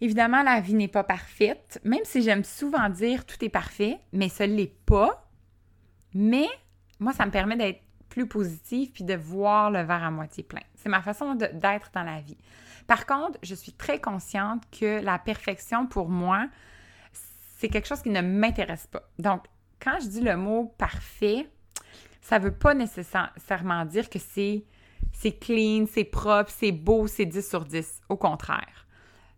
évidemment, 0.00 0.42
la 0.42 0.60
vie 0.60 0.74
n'est 0.74 0.88
pas 0.88 1.04
parfaite, 1.04 1.80
même 1.84 2.04
si 2.04 2.22
j'aime 2.22 2.44
souvent 2.44 2.88
dire 2.88 3.24
tout 3.24 3.42
est 3.44 3.48
parfait, 3.48 4.00
mais 4.12 4.28
ce 4.28 4.42
ne 4.42 4.54
l'est 4.54 4.74
pas. 4.84 5.28
Mais 6.14 6.48
moi, 6.98 7.12
ça 7.12 7.26
me 7.26 7.30
permet 7.30 7.56
d'être 7.56 7.80
plus 8.08 8.26
positive 8.26 8.92
puis 8.92 9.04
de 9.04 9.14
voir 9.14 9.70
le 9.70 9.82
verre 9.82 10.04
à 10.04 10.10
moitié 10.10 10.42
plein. 10.42 10.62
C'est 10.76 10.88
ma 10.88 11.02
façon 11.02 11.34
d'être 11.34 11.90
dans 11.92 12.02
la 12.02 12.20
vie. 12.20 12.36
Par 12.86 13.06
contre, 13.06 13.38
je 13.42 13.54
suis 13.54 13.72
très 13.72 14.00
consciente 14.00 14.62
que 14.70 15.00
la 15.02 15.18
perfection, 15.18 15.86
pour 15.86 16.08
moi, 16.08 16.48
c'est 17.64 17.70
quelque 17.70 17.88
chose 17.88 18.02
qui 18.02 18.10
ne 18.10 18.20
m'intéresse 18.20 18.86
pas. 18.88 19.08
Donc, 19.18 19.44
quand 19.82 19.98
je 19.98 20.08
dis 20.08 20.20
le 20.20 20.36
mot 20.36 20.74
parfait, 20.76 21.48
ça 22.20 22.38
ne 22.38 22.44
veut 22.44 22.54
pas 22.54 22.74
nécessairement 22.74 23.86
dire 23.86 24.10
que 24.10 24.18
c'est 24.18 24.66
clean, 25.40 25.86
c'est 25.90 26.04
propre, 26.04 26.50
c'est 26.54 26.72
beau, 26.72 27.06
c'est 27.06 27.24
10 27.24 27.48
sur 27.48 27.64
10. 27.64 28.02
Au 28.10 28.18
contraire. 28.18 28.86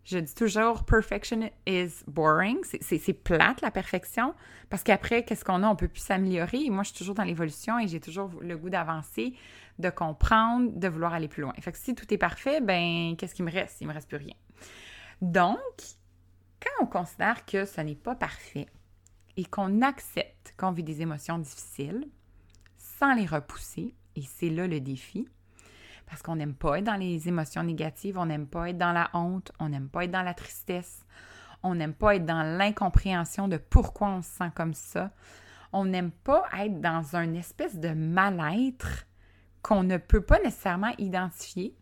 Je 0.03 0.17
dis 0.17 0.35
toujours, 0.35 0.83
perfection 0.83 1.49
is 1.65 2.03
boring. 2.05 2.57
C'est 2.81 3.13
plate, 3.13 3.61
la 3.61 3.71
perfection, 3.71 4.33
parce 4.69 4.83
qu'après, 4.83 5.23
qu'est-ce 5.23 5.45
qu'on 5.45 5.63
a? 5.63 5.69
On 5.69 5.77
peut 5.77 5.87
plus 5.87 6.03
s'améliorer. 6.03 6.69
moi, 6.69 6.83
je 6.83 6.89
suis 6.89 6.97
toujours 6.97 7.15
dans 7.15 7.23
l'évolution 7.23 7.79
et 7.79 7.87
j'ai 7.87 8.01
toujours 8.01 8.29
le 8.41 8.57
goût 8.57 8.69
d'avancer, 8.69 9.35
de 9.79 9.89
comprendre, 9.89 10.69
de 10.75 10.87
vouloir 10.89 11.13
aller 11.13 11.29
plus 11.29 11.43
loin. 11.43 11.53
Fait 11.61 11.71
que 11.71 11.77
si 11.77 11.95
tout 11.95 12.13
est 12.13 12.17
parfait, 12.17 12.59
ben, 12.59 13.15
qu'est-ce 13.17 13.35
qui 13.35 13.43
me 13.43 13.51
reste? 13.51 13.79
Il 13.79 13.87
me 13.87 13.93
reste 13.93 14.09
plus 14.09 14.17
rien. 14.17 14.35
Donc, 15.21 15.57
quand 16.61 16.83
on 16.83 16.87
considère 16.87 17.45
que 17.45 17.65
ce 17.65 17.81
n'est 17.81 17.95
pas 17.95 18.15
parfait 18.15 18.67
et 19.35 19.45
qu'on 19.45 19.81
accepte 19.81 20.53
qu'on 20.57 20.71
vit 20.71 20.83
des 20.83 21.01
émotions 21.01 21.37
difficiles 21.37 22.07
sans 22.77 23.13
les 23.13 23.25
repousser, 23.25 23.95
et 24.15 24.23
c'est 24.23 24.49
là 24.49 24.67
le 24.67 24.79
défi, 24.79 25.27
parce 26.07 26.21
qu'on 26.21 26.37
n'aime 26.37 26.55
pas 26.55 26.79
être 26.79 26.85
dans 26.85 26.95
les 26.95 27.27
émotions 27.27 27.63
négatives, 27.63 28.17
on 28.17 28.25
n'aime 28.25 28.47
pas 28.47 28.69
être 28.69 28.77
dans 28.77 28.93
la 28.93 29.09
honte, 29.13 29.51
on 29.59 29.69
n'aime 29.69 29.89
pas 29.89 30.05
être 30.05 30.11
dans 30.11 30.23
la 30.23 30.33
tristesse, 30.33 31.05
on 31.63 31.75
n'aime 31.75 31.93
pas 31.93 32.15
être 32.15 32.25
dans 32.25 32.57
l'incompréhension 32.57 33.47
de 33.47 33.57
pourquoi 33.57 34.09
on 34.09 34.21
se 34.21 34.29
sent 34.29 34.51
comme 34.55 34.73
ça, 34.73 35.11
on 35.73 35.85
n'aime 35.85 36.11
pas 36.11 36.43
être 36.57 36.79
dans 36.81 37.15
une 37.15 37.35
espèce 37.35 37.77
de 37.77 37.89
mal-être 37.89 39.05
qu'on 39.61 39.83
ne 39.83 39.97
peut 39.97 40.21
pas 40.21 40.39
nécessairement 40.39 40.93
identifier. 40.97 41.75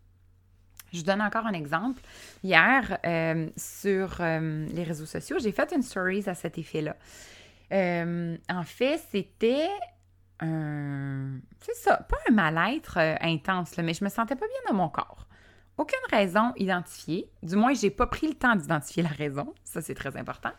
Je 0.95 1.03
donne 1.03 1.21
encore 1.21 1.45
un 1.45 1.53
exemple. 1.53 2.01
Hier, 2.43 2.97
euh, 3.05 3.49
sur 3.57 4.17
euh, 4.19 4.65
les 4.67 4.83
réseaux 4.83 5.05
sociaux, 5.05 5.37
j'ai 5.39 5.51
fait 5.51 5.71
une 5.73 5.81
story 5.81 6.23
à 6.27 6.33
cet 6.33 6.57
effet-là. 6.57 6.95
Euh, 7.71 8.37
en 8.49 8.63
fait, 8.63 9.01
c'était 9.11 9.69
un. 10.39 11.39
C'est 11.59 11.75
ça, 11.75 11.97
pas 11.97 12.17
un 12.29 12.33
mal-être 12.33 12.97
intense, 13.21 13.77
mais 13.77 13.93
je 13.93 14.03
me 14.03 14.09
sentais 14.09 14.35
pas 14.35 14.45
bien 14.47 14.71
dans 14.71 14.75
mon 14.75 14.89
corps. 14.89 15.27
Aucune 15.77 15.99
raison 16.09 16.53
identifiée. 16.55 17.29
Du 17.43 17.57
moins, 17.57 17.73
j'ai 17.73 17.89
pas 17.89 18.07
pris 18.07 18.27
le 18.27 18.35
temps 18.35 18.55
d'identifier 18.55 19.03
la 19.03 19.09
raison. 19.09 19.53
Ça, 19.65 19.81
c'est 19.81 19.95
très 19.95 20.15
important. 20.15 20.51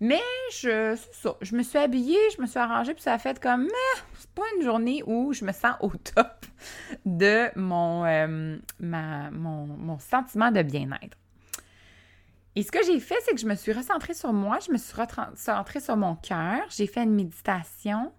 Mais 0.00 0.20
je, 0.52 0.96
ça. 1.12 1.36
Je 1.40 1.56
me 1.56 1.62
suis 1.62 1.78
habillée, 1.78 2.18
je 2.36 2.40
me 2.40 2.46
suis 2.46 2.58
arrangée, 2.58 2.94
puis 2.94 3.02
ça 3.02 3.14
a 3.14 3.18
fait 3.18 3.40
comme, 3.40 3.64
mais 3.64 4.02
c'est 4.16 4.30
pas 4.30 4.44
une 4.56 4.62
journée 4.62 5.02
où 5.06 5.32
je 5.32 5.44
me 5.44 5.52
sens 5.52 5.74
au 5.80 5.90
top 5.90 6.46
de 7.04 7.48
mon, 7.56 8.04
euh, 8.04 8.58
mon, 8.80 9.66
mon 9.66 9.98
sentiment 9.98 10.52
de 10.52 10.62
bien-être. 10.62 11.16
Et 12.54 12.62
ce 12.62 12.72
que 12.72 12.84
j'ai 12.84 12.98
fait, 12.98 13.16
c'est 13.24 13.34
que 13.34 13.40
je 13.40 13.46
me 13.46 13.54
suis 13.54 13.72
recentrée 13.72 14.14
sur 14.14 14.32
moi, 14.32 14.58
je 14.64 14.72
me 14.72 14.78
suis 14.78 14.94
recentrée 15.00 15.80
sur 15.80 15.96
mon 15.96 16.16
cœur, 16.16 16.60
j'ai 16.70 16.86
fait 16.86 17.04
une 17.04 17.14
méditation, 17.14 18.12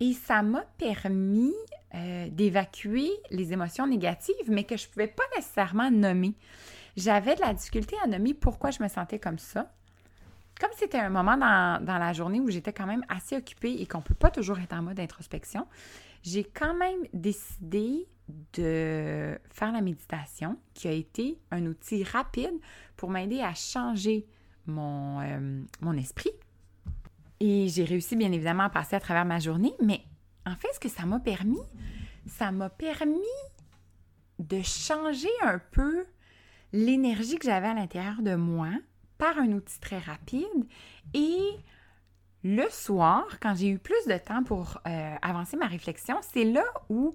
et 0.00 0.12
ça 0.14 0.42
m'a 0.42 0.62
permis 0.78 1.52
euh, 1.94 2.28
d'évacuer 2.30 3.10
les 3.30 3.52
émotions 3.52 3.86
négatives, 3.86 4.34
mais 4.48 4.64
que 4.64 4.76
je 4.76 4.86
ne 4.86 4.90
pouvais 4.90 5.06
pas 5.06 5.24
nécessairement 5.36 5.90
nommer. 5.90 6.34
J'avais 6.96 7.34
de 7.34 7.40
la 7.40 7.52
difficulté 7.52 7.96
à 8.02 8.06
nommer 8.06 8.34
pourquoi 8.34 8.70
je 8.70 8.82
me 8.82 8.88
sentais 8.88 9.18
comme 9.18 9.38
ça. 9.38 9.70
Comme 10.64 10.72
c'était 10.78 10.98
un 10.98 11.10
moment 11.10 11.36
dans, 11.36 11.98
la 11.98 12.12
journée 12.14 12.40
où 12.40 12.48
j'étais 12.48 12.72
quand 12.72 12.86
même 12.86 13.04
assez 13.10 13.36
occupée 13.36 13.82
et 13.82 13.86
qu'on 13.86 13.98
ne 13.98 14.02
peut 14.02 14.14
pas 14.14 14.30
toujours 14.30 14.58
être 14.60 14.72
en 14.72 14.80
mode 14.80 14.98
introspection, 14.98 15.66
j'ai 16.22 16.42
quand 16.42 16.72
même 16.74 17.00
décidé 17.12 18.08
de 18.54 19.38
faire 19.50 19.72
la 19.72 19.82
méditation, 19.82 20.56
qui 20.72 20.88
a 20.88 20.92
été 20.92 21.38
un 21.50 21.66
outil 21.66 22.02
rapide 22.02 22.54
pour 22.96 23.10
m'aider 23.10 23.42
à 23.42 23.52
changer 23.52 24.26
mon, 24.66 25.20
euh, 25.20 25.60
mon 25.82 25.98
esprit, 25.98 26.32
et 27.40 27.68
j'ai 27.68 27.84
réussi 27.84 28.16
bien 28.16 28.32
évidemment 28.32 28.62
à 28.62 28.70
passer 28.70 28.96
à 28.96 29.00
travers 29.00 29.26
ma 29.26 29.40
journée, 29.40 29.74
mais 29.82 30.00
en 30.46 30.56
fait, 30.56 30.68
ce 30.72 30.80
que 30.80 30.88
ça 30.88 31.04
m'a 31.04 31.20
permis, 31.20 31.60
ça 32.26 32.52
m'a 32.52 32.70
permis 32.70 33.20
de 34.38 34.62
changer 34.62 35.28
un 35.42 35.58
peu 35.58 36.06
l'énergie 36.72 37.38
que 37.38 37.44
j'avais 37.44 37.68
à 37.68 37.74
l'intérieur 37.74 38.22
de 38.22 38.34
moi 38.34 38.70
un 39.38 39.52
outil 39.52 39.78
très 39.80 39.98
rapide. 39.98 40.66
Et 41.12 41.38
le 42.42 42.68
soir, 42.70 43.24
quand 43.40 43.54
j'ai 43.54 43.68
eu 43.68 43.78
plus 43.78 44.06
de 44.06 44.18
temps 44.18 44.42
pour 44.44 44.80
euh, 44.86 45.14
avancer 45.22 45.56
ma 45.56 45.66
réflexion, 45.66 46.16
c'est 46.32 46.44
là 46.44 46.64
où 46.88 47.14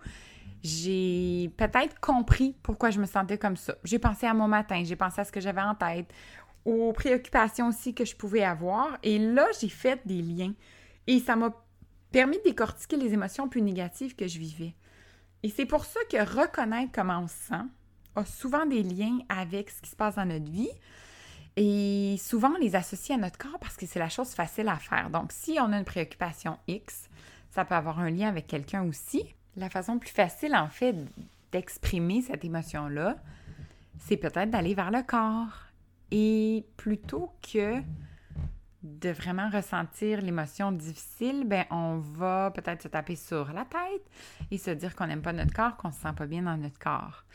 j'ai 0.63 1.51
peut-être 1.57 1.99
compris 1.99 2.55
pourquoi 2.63 2.89
je 2.89 2.99
me 2.99 3.05
sentais 3.05 3.37
comme 3.37 3.55
ça. 3.55 3.75
J'ai 3.83 3.99
pensé 3.99 4.25
à 4.25 4.33
mon 4.33 4.47
matin, 4.47 4.81
j'ai 4.83 4.95
pensé 4.95 5.21
à 5.21 5.25
ce 5.25 5.31
que 5.31 5.39
j'avais 5.39 5.61
en 5.61 5.75
tête, 5.75 6.11
aux 6.65 6.91
préoccupations 6.93 7.67
aussi 7.67 7.93
que 7.93 8.05
je 8.05 8.15
pouvais 8.15 8.43
avoir. 8.43 8.97
Et 9.03 9.19
là, 9.19 9.45
j'ai 9.59 9.69
fait 9.69 10.01
des 10.05 10.21
liens. 10.21 10.53
Et 11.07 11.19
ça 11.19 11.35
m'a 11.35 11.53
permis 12.11 12.37
de 12.39 12.43
décortiquer 12.43 12.97
les 12.97 13.13
émotions 13.13 13.47
plus 13.47 13.61
négatives 13.61 14.15
que 14.15 14.27
je 14.27 14.39
vivais. 14.39 14.75
Et 15.43 15.49
c'est 15.49 15.65
pour 15.65 15.85
ça 15.85 15.99
que 16.11 16.17
reconnaître 16.17 16.91
comment 16.93 17.19
on 17.19 17.27
se 17.27 17.47
sent 17.47 17.63
a 18.15 18.25
souvent 18.25 18.65
des 18.65 18.83
liens 18.83 19.19
avec 19.29 19.69
ce 19.69 19.81
qui 19.81 19.89
se 19.89 19.95
passe 19.95 20.15
dans 20.15 20.25
notre 20.25 20.51
vie. 20.51 20.71
Et 21.61 22.15
souvent, 22.17 22.53
on 22.55 22.57
les 22.57 22.77
associe 22.77 23.17
à 23.17 23.21
notre 23.21 23.37
corps 23.37 23.59
parce 23.59 23.75
que 23.75 23.85
c'est 23.85 23.99
la 23.99 24.07
chose 24.07 24.29
facile 24.29 24.69
à 24.69 24.77
faire. 24.77 25.09
Donc, 25.09 25.33
si 25.33 25.57
on 25.59 25.73
a 25.73 25.77
une 25.77 25.83
préoccupation 25.83 26.57
X, 26.69 27.09
ça 27.49 27.65
peut 27.65 27.75
avoir 27.75 27.99
un 27.99 28.09
lien 28.09 28.29
avec 28.29 28.47
quelqu'un 28.47 28.83
aussi. 28.83 29.35
La 29.57 29.69
façon 29.69 29.99
plus 29.99 30.09
facile, 30.11 30.55
en 30.55 30.69
fait, 30.69 30.95
d'exprimer 31.51 32.21
cette 32.21 32.45
émotion-là, 32.45 33.17
c'est 33.97 34.15
peut-être 34.15 34.51
d'aller 34.51 34.73
vers 34.73 34.89
le 34.89 35.03
corps, 35.03 35.69
et 36.11 36.65
plutôt 36.77 37.33
que 37.41 37.81
de 38.81 39.09
vraiment 39.09 39.49
ressentir 39.49 40.21
l'émotion 40.21 40.71
difficile, 40.71 41.43
ben 41.45 41.65
on 41.69 41.97
va 41.97 42.51
peut-être 42.51 42.83
se 42.83 42.87
taper 42.87 43.17
sur 43.17 43.51
la 43.51 43.65
tête 43.65 44.05
et 44.49 44.57
se 44.57 44.71
dire 44.71 44.95
qu'on 44.95 45.07
n'aime 45.07 45.21
pas 45.21 45.33
notre 45.33 45.53
corps, 45.53 45.75
qu'on 45.75 45.91
se 45.91 45.99
sent 45.99 46.13
pas 46.15 46.25
bien 46.25 46.43
dans 46.43 46.55
notre 46.55 46.79
corps. 46.79 47.25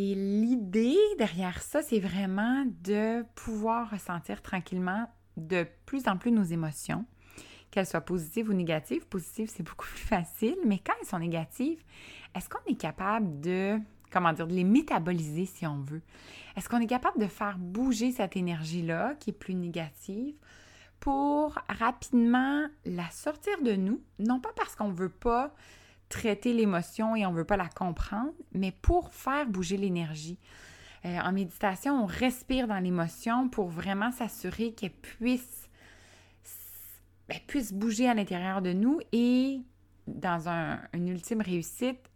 Et 0.00 0.14
l'idée 0.14 0.96
derrière 1.18 1.60
ça, 1.60 1.82
c'est 1.82 1.98
vraiment 1.98 2.64
de 2.84 3.24
pouvoir 3.34 3.90
ressentir 3.90 4.42
tranquillement 4.42 5.10
de 5.36 5.66
plus 5.86 6.06
en 6.06 6.16
plus 6.16 6.30
nos 6.30 6.44
émotions, 6.44 7.04
qu'elles 7.72 7.84
soient 7.84 8.02
positives 8.02 8.48
ou 8.48 8.52
négatives. 8.52 9.08
Positives, 9.08 9.50
c'est 9.52 9.64
beaucoup 9.64 9.88
plus 9.88 9.98
facile, 9.98 10.56
mais 10.64 10.78
quand 10.78 10.92
elles 11.00 11.08
sont 11.08 11.18
négatives, 11.18 11.82
est-ce 12.32 12.48
qu'on 12.48 12.62
est 12.70 12.76
capable 12.76 13.40
de 13.40 13.80
comment 14.12 14.32
dire, 14.32 14.46
de 14.46 14.54
les 14.54 14.62
métaboliser 14.62 15.46
si 15.46 15.66
on 15.66 15.80
veut? 15.80 16.02
Est-ce 16.56 16.68
qu'on 16.68 16.78
est 16.78 16.86
capable 16.86 17.18
de 17.18 17.26
faire 17.26 17.58
bouger 17.58 18.12
cette 18.12 18.36
énergie-là 18.36 19.16
qui 19.18 19.30
est 19.30 19.32
plus 19.32 19.56
négative 19.56 20.36
pour 21.00 21.58
rapidement 21.68 22.68
la 22.84 23.10
sortir 23.10 23.60
de 23.62 23.72
nous, 23.72 24.00
non 24.20 24.38
pas 24.38 24.50
parce 24.54 24.76
qu'on 24.76 24.90
ne 24.90 24.96
veut 24.96 25.08
pas 25.08 25.52
traiter 26.08 26.52
l'émotion 26.52 27.14
et 27.16 27.26
on 27.26 27.32
ne 27.32 27.36
veut 27.36 27.44
pas 27.44 27.56
la 27.56 27.68
comprendre, 27.68 28.32
mais 28.52 28.72
pour 28.72 29.12
faire 29.12 29.46
bouger 29.46 29.76
l'énergie. 29.76 30.38
Euh, 31.04 31.18
en 31.20 31.32
méditation, 31.32 32.02
on 32.02 32.06
respire 32.06 32.66
dans 32.66 32.78
l'émotion 32.78 33.48
pour 33.48 33.68
vraiment 33.68 34.10
s'assurer 34.10 34.72
qu'elle 34.72 34.90
puisse, 34.90 35.68
puisse 37.46 37.72
bouger 37.72 38.08
à 38.08 38.14
l'intérieur 38.14 38.62
de 38.62 38.72
nous 38.72 39.00
et 39.12 39.60
dans 40.06 40.48
une 40.92 41.08
ultime 41.08 41.42
réussite, 41.42 42.10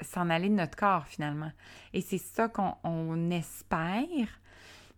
s'en 0.00 0.30
aller 0.30 0.48
de 0.48 0.54
notre 0.54 0.76
corps 0.76 1.06
finalement. 1.06 1.50
Et 1.92 2.00
c'est 2.00 2.18
ça 2.18 2.48
qu'on 2.48 3.30
espère, 3.30 4.28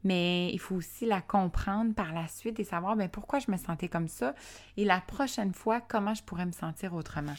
mais 0.04 0.50
il 0.52 0.58
faut 0.58 0.76
aussi 0.76 1.06
la 1.06 1.20
comprendre 1.20 1.94
par 1.94 2.12
la 2.12 2.26
suite 2.28 2.58
et 2.58 2.64
savoir 2.64 2.96
bien, 2.96 3.08
pourquoi 3.08 3.38
je 3.38 3.50
me 3.50 3.56
sentais 3.56 3.88
comme 3.88 4.08
ça 4.08 4.34
et 4.76 4.84
la 4.84 5.00
prochaine 5.00 5.52
fois, 5.52 5.80
comment 5.80 6.14
je 6.14 6.22
pourrais 6.22 6.46
me 6.46 6.52
sentir 6.52 6.94
autrement. 6.94 7.34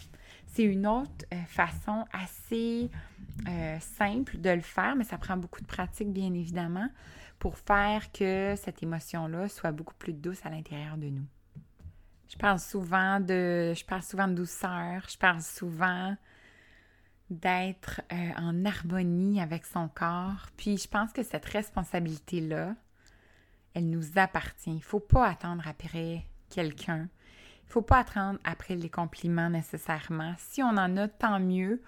C'est 0.48 0.64
une 0.64 0.86
autre 0.86 1.26
euh, 1.34 1.38
façon 1.48 2.06
assez 2.12 2.90
euh, 3.48 3.80
simple 3.80 4.38
de 4.38 4.50
le 4.50 4.62
faire, 4.62 4.96
mais 4.96 5.04
ça 5.04 5.18
prend 5.18 5.38
beaucoup 5.38 5.62
de 5.62 5.68
pratique, 5.68 6.12
bien 6.12 6.34
évidemment, 6.34 6.90
pour 7.40 7.58
faire 7.58 8.12
que 8.12 8.54
cette 8.58 8.84
émotion-là 8.84 9.48
soit 9.48 9.72
beaucoup 9.72 9.96
plus 9.96 10.14
douce 10.14 10.46
à 10.46 10.50
l'intérieur 10.50 10.98
de 10.98 11.08
nous. 11.08 11.26
Je 12.30 12.38
parle 12.38 12.60
souvent 12.60 13.20
de, 13.20 13.74
je 13.76 13.84
parle 13.84 14.04
souvent 14.04 14.28
de 14.28 14.36
douceur, 14.36 15.04
je 15.10 15.18
parle 15.18 15.42
souvent 15.42 16.16
d'être 17.32 18.02
euh, 18.12 18.30
en 18.38 18.66
harmonie 18.66 19.42
avec 19.42 19.66
son 19.66 19.88
corps. 19.88 20.48
Puis 20.58 20.78
je 20.78 20.88
pense 20.88 21.12
que 21.14 21.24
cette 21.24 21.46
responsabilité-là, 21.46 22.76
elle 23.74 23.90
nous 23.90 24.18
appartient. 24.18 24.70
Il 24.70 24.76
ne 24.76 24.82
faut 24.82 25.00
pas 25.00 25.28
attendre 25.28 25.64
après 25.66 26.26
quelqu'un. 26.50 27.08
Il 27.64 27.68
ne 27.68 27.72
faut 27.72 27.82
pas 27.82 28.00
attendre 28.00 28.38
après 28.44 28.76
les 28.76 28.90
compliments 28.90 29.50
nécessairement. 29.50 30.34
Si 30.38 30.62
on 30.62 30.78
en 30.78 30.98
a, 30.98 31.08
tant 31.08 31.40
mieux. 31.40 31.82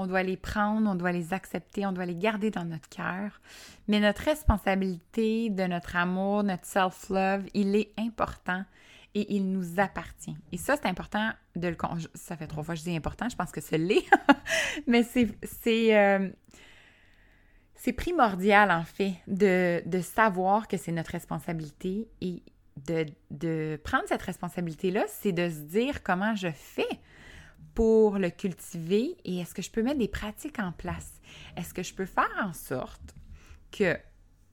On 0.00 0.06
doit 0.06 0.22
les 0.22 0.36
prendre, 0.36 0.88
on 0.88 0.94
doit 0.94 1.10
les 1.10 1.32
accepter, 1.32 1.84
on 1.84 1.90
doit 1.90 2.06
les 2.06 2.14
garder 2.14 2.50
dans 2.50 2.64
notre 2.64 2.88
cœur. 2.88 3.40
Mais 3.88 3.98
notre 3.98 4.22
responsabilité 4.22 5.50
de 5.50 5.64
notre 5.64 5.96
amour, 5.96 6.44
notre 6.44 6.66
self-love, 6.66 7.46
il 7.54 7.74
est 7.74 7.92
important 7.98 8.64
et 9.14 9.34
il 9.34 9.50
nous 9.50 9.80
appartient. 9.80 10.36
Et 10.52 10.56
ça, 10.56 10.76
c'est 10.76 10.86
important 10.86 11.32
de 11.56 11.68
le... 11.68 11.76
Ça 12.14 12.36
fait 12.36 12.46
trois 12.46 12.62
fois 12.62 12.74
que 12.74 12.80
je 12.80 12.84
dis 12.84 12.96
important, 12.96 13.28
je 13.28 13.36
pense 13.36 13.50
que 13.50 13.60
c'est 13.60 13.78
l'est, 13.78 14.04
mais 14.86 15.02
c'est... 15.02 15.28
C'est, 15.42 15.96
euh, 15.96 16.28
c'est 17.74 17.92
primordial, 17.92 18.72
en 18.72 18.82
fait, 18.82 19.14
de, 19.28 19.82
de 19.86 20.00
savoir 20.00 20.66
que 20.66 20.76
c'est 20.76 20.90
notre 20.90 21.12
responsabilité 21.12 22.08
et 22.20 22.42
de, 22.86 23.06
de 23.30 23.80
prendre 23.84 24.04
cette 24.08 24.22
responsabilité-là, 24.22 25.04
c'est 25.08 25.32
de 25.32 25.48
se 25.48 25.60
dire 25.60 26.02
comment 26.02 26.34
je 26.34 26.50
fais 26.50 26.88
pour 27.74 28.18
le 28.18 28.30
cultiver 28.30 29.16
et 29.24 29.38
est-ce 29.38 29.54
que 29.54 29.62
je 29.62 29.70
peux 29.70 29.82
mettre 29.82 29.98
des 29.98 30.08
pratiques 30.08 30.58
en 30.58 30.72
place? 30.72 31.20
Est-ce 31.56 31.72
que 31.72 31.84
je 31.84 31.94
peux 31.94 32.06
faire 32.06 32.30
en 32.42 32.52
sorte 32.52 33.14
que 33.70 33.96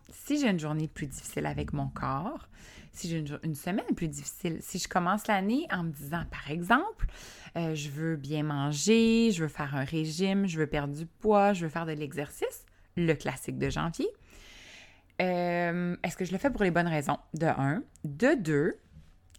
si 0.10 0.39
j'ai 0.39 0.50
une 0.50 0.60
journée 0.60 0.88
plus 0.88 1.08
difficile 1.08 1.46
avec 1.46 1.74
mon 1.74 1.88
corps, 1.88 2.48
si 2.95 3.10
j'ai 3.10 3.23
une, 3.43 3.55
semaine 3.55 3.86
plus 3.95 4.08
difficile, 4.08 4.58
si 4.62 4.79
je 4.79 4.88
commence 4.88 5.27
l'année 5.27 5.67
en 5.71 5.84
me 5.84 5.91
disant, 5.91 6.23
par 6.31 6.49
exemple, 6.49 7.08
euh, 7.58 7.75
je 7.75 7.89
veux 7.89 8.15
bien 8.15 8.43
manger, 8.43 9.31
je 9.31 9.43
veux 9.43 9.49
faire 9.49 9.75
un 9.75 9.84
régime, 9.84 10.47
je 10.47 10.60
veux 10.60 10.67
perdre 10.67 10.93
du 10.93 11.05
poids, 11.05 11.53
je 11.53 11.65
veux 11.65 11.69
faire 11.69 11.86
de 11.86 11.91
l'exercice, 11.91 12.65
le 12.95 13.13
classique 13.13 13.58
de 13.58 13.69
janvier, 13.69 14.08
euh, 15.21 15.95
est-ce 16.03 16.17
que 16.17 16.25
je 16.25 16.31
le 16.31 16.38
fais 16.38 16.49
pour 16.49 16.63
les 16.63 16.71
bonnes 16.71 16.88
raisons? 16.88 17.17
De 17.34 17.45
un. 17.45 17.84
De 18.03 18.36
deux, 18.36 18.77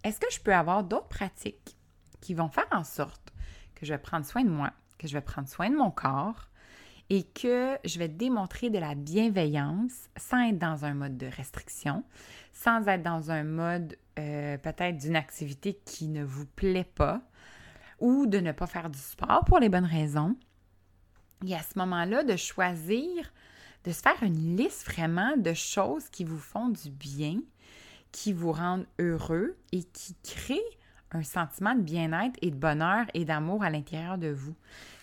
est-ce 0.05 0.21
que 0.21 0.31
je 0.31 0.41
peux 0.41 0.55
avoir 0.55 0.85
d'autres 0.85 1.09
pratiques 1.09 1.77
qui 2.21 2.35
vont 2.35 2.49
faire 2.49 2.69
en 2.73 2.85
sorte 2.85 3.33
que 3.75 3.85
je 3.85 3.93
vais 3.93 3.99
prendre 3.99 4.25
soin 4.25 4.43
de 4.43 4.51
moi, 4.51 4.73
que 4.99 5.07
je 5.07 5.13
vais 5.13 5.21
prendre 5.21 5.49
soin 5.49 5.69
de 5.69 5.77
mon 5.77 5.91
corps 5.91 6.49
et 7.11 7.23
que 7.23 7.79
je 7.85 7.99
vais 7.99 8.09
démontrer 8.09 8.71
de 8.71 8.79
la 8.79 8.95
bienveillance 8.95 10.09
sans 10.17 10.49
être 10.49 10.59
dans 10.59 10.85
un 10.85 10.95
mode 10.95 11.17
de 11.17 11.27
restriction, 11.27 12.03
sans 12.57 12.89
être 12.89 13.03
dans 13.03 13.31
un 13.31 13.45
mode 13.45 13.99
euh, 14.19 14.57
peut-être 14.57 14.97
d'une 14.97 15.15
activité 15.15 15.79
qui 15.85 16.09
ne 16.09 16.25
vous 16.25 16.47
plaît 16.47 16.91
pas 16.95 17.21
ou 18.01 18.27
de 18.27 18.39
ne 18.39 18.53
pas 18.53 18.67
faire 18.67 18.89
du 18.89 18.99
sport 18.99 19.45
pour 19.45 19.59
les 19.59 19.69
bonnes 19.69 19.85
raisons. 19.85 20.37
Et 21.47 21.55
à 21.55 21.61
ce 21.61 21.79
moment-là, 21.79 22.25
de 22.25 22.35
choisir, 22.35 23.31
de 23.85 23.93
se 23.93 24.01
faire 24.01 24.23
une 24.23 24.57
liste 24.57 24.87
vraiment 24.91 25.37
de 25.37 25.53
choses 25.53 26.09
qui 26.09 26.25
vous 26.25 26.39
font 26.39 26.71
du 26.71 26.91
bien, 26.91 27.41
qui 28.11 28.33
vous 28.33 28.53
rendent 28.53 28.87
heureux 28.99 29.59
et 29.73 29.83
qui 29.83 30.17
créent 30.25 30.79
un 31.13 31.23
sentiment 31.23 31.75
de 31.75 31.83
bien-être 31.83 32.39
et 32.41 32.51
de 32.51 32.57
bonheur 32.57 33.05
et 33.13 33.27
d'amour 33.27 33.65
à 33.65 33.71
l'intérieur 33.71 34.17
de 34.17 34.29
vous. 34.29 34.55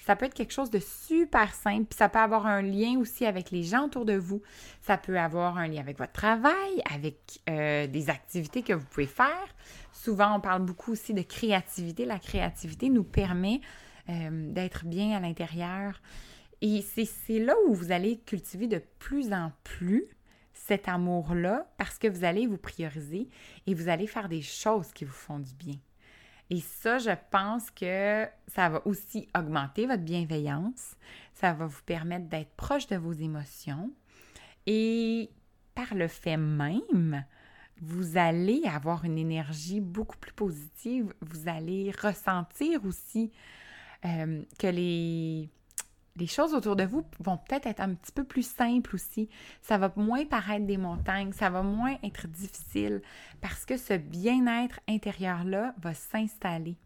Ça 0.05 0.17
peut 0.17 0.25
être 0.25 0.33
quelque 0.33 0.51
chose 0.51 0.69
de 0.69 0.79
super 0.79 1.53
simple, 1.53 1.85
puis 1.85 1.97
ça 1.97 2.09
peut 2.09 2.19
avoir 2.19 2.45
un 2.45 2.61
lien 2.61 2.97
aussi 2.99 3.25
avec 3.25 3.51
les 3.51 3.63
gens 3.63 3.85
autour 3.85 4.03
de 4.03 4.15
vous. 4.15 4.41
Ça 4.81 4.97
peut 4.97 5.17
avoir 5.17 5.57
un 5.57 5.67
lien 5.67 5.79
avec 5.79 5.97
votre 5.97 6.11
travail, 6.11 6.81
avec 6.93 7.39
euh, 7.49 7.87
des 7.87 8.09
activités 8.09 8.63
que 8.63 8.73
vous 8.73 8.85
pouvez 8.85 9.07
faire. 9.07 9.47
Souvent, 9.93 10.35
on 10.35 10.39
parle 10.41 10.63
beaucoup 10.63 10.91
aussi 10.91 11.13
de 11.13 11.21
créativité. 11.21 12.05
La 12.05 12.19
créativité 12.19 12.89
nous 12.89 13.05
permet 13.05 13.61
euh, 14.09 14.51
d'être 14.51 14.85
bien 14.85 15.15
à 15.15 15.21
l'intérieur. 15.21 16.01
Et 16.61 16.81
c'est 16.81 17.39
là 17.39 17.55
où 17.67 17.73
vous 17.73 17.91
allez 17.91 18.19
cultiver 18.19 18.67
de 18.67 18.81
plus 18.99 19.31
en 19.31 19.51
plus 19.63 20.07
cet 20.53 20.87
amour-là 20.87 21.67
parce 21.77 21.97
que 21.97 22.07
vous 22.07 22.23
allez 22.23 22.47
vous 22.47 22.57
prioriser 22.57 23.29
et 23.67 23.73
vous 23.73 23.89
allez 23.89 24.07
faire 24.07 24.29
des 24.29 24.41
choses 24.41 24.91
qui 24.93 25.05
vous 25.05 25.11
font 25.11 25.39
du 25.39 25.53
bien. 25.55 25.75
Et 26.49 26.60
ça, 26.60 26.97
je 26.97 27.12
pense 27.32 27.71
que 27.71 28.27
ça 28.47 28.69
va 28.69 28.86
aussi 28.86 29.27
augmenter 29.36 29.88
votre 29.88 30.03
bienveillance, 30.03 30.95
ça 31.34 31.53
va 31.53 31.65
vous 31.65 31.82
permettre 31.86 32.27
d'être 32.27 32.53
proche 32.56 32.88
de 32.88 32.95
vos 32.95 33.13
émotions. 33.13 33.91
Et 34.65 35.29
par 35.73 35.95
le 35.95 36.08
fait 36.08 36.38
même, 36.38 37.25
vous 37.82 38.17
allez 38.17 38.62
avoir 38.65 39.03
une 39.06 39.17
énergie 39.17 39.82
beaucoup 39.82 40.17
plus 40.17 40.34
positive, 40.34 41.13
vous 41.21 41.47
allez 41.47 41.91
ressentir 41.91 42.86
aussi 42.86 43.32
euh, 44.06 44.43
que 44.60 44.67
les 44.67 45.49
les 46.15 46.28
choses 46.28 46.54
autour 46.54 46.76
de 46.76 46.84
vous 46.84 47.04
vont 47.19 47.38
peut-être 47.38 47.67
être 47.67 47.80
un 47.80 47.93
petit 47.95 48.12
peu 48.12 48.23
plus 48.23 48.47
simples 48.47 48.95
aussi. 48.95 49.30
Ça 49.62 49.78
va 49.78 49.91
moins 49.95 50.26
paraître 50.26 50.65
des 50.65 50.78
montagnes, 50.78 51.32
ça 51.32 51.49
va 51.49 51.63
moins 51.63 51.97
être 52.04 52.28
difficile 52.28 53.02
parce 53.41 53.65
que 53.65 53.78
ce 53.78 53.93
bien-être 53.93 54.80
intérieur-là 54.88 55.73
va 55.82 55.93
s'installer. 55.93 56.78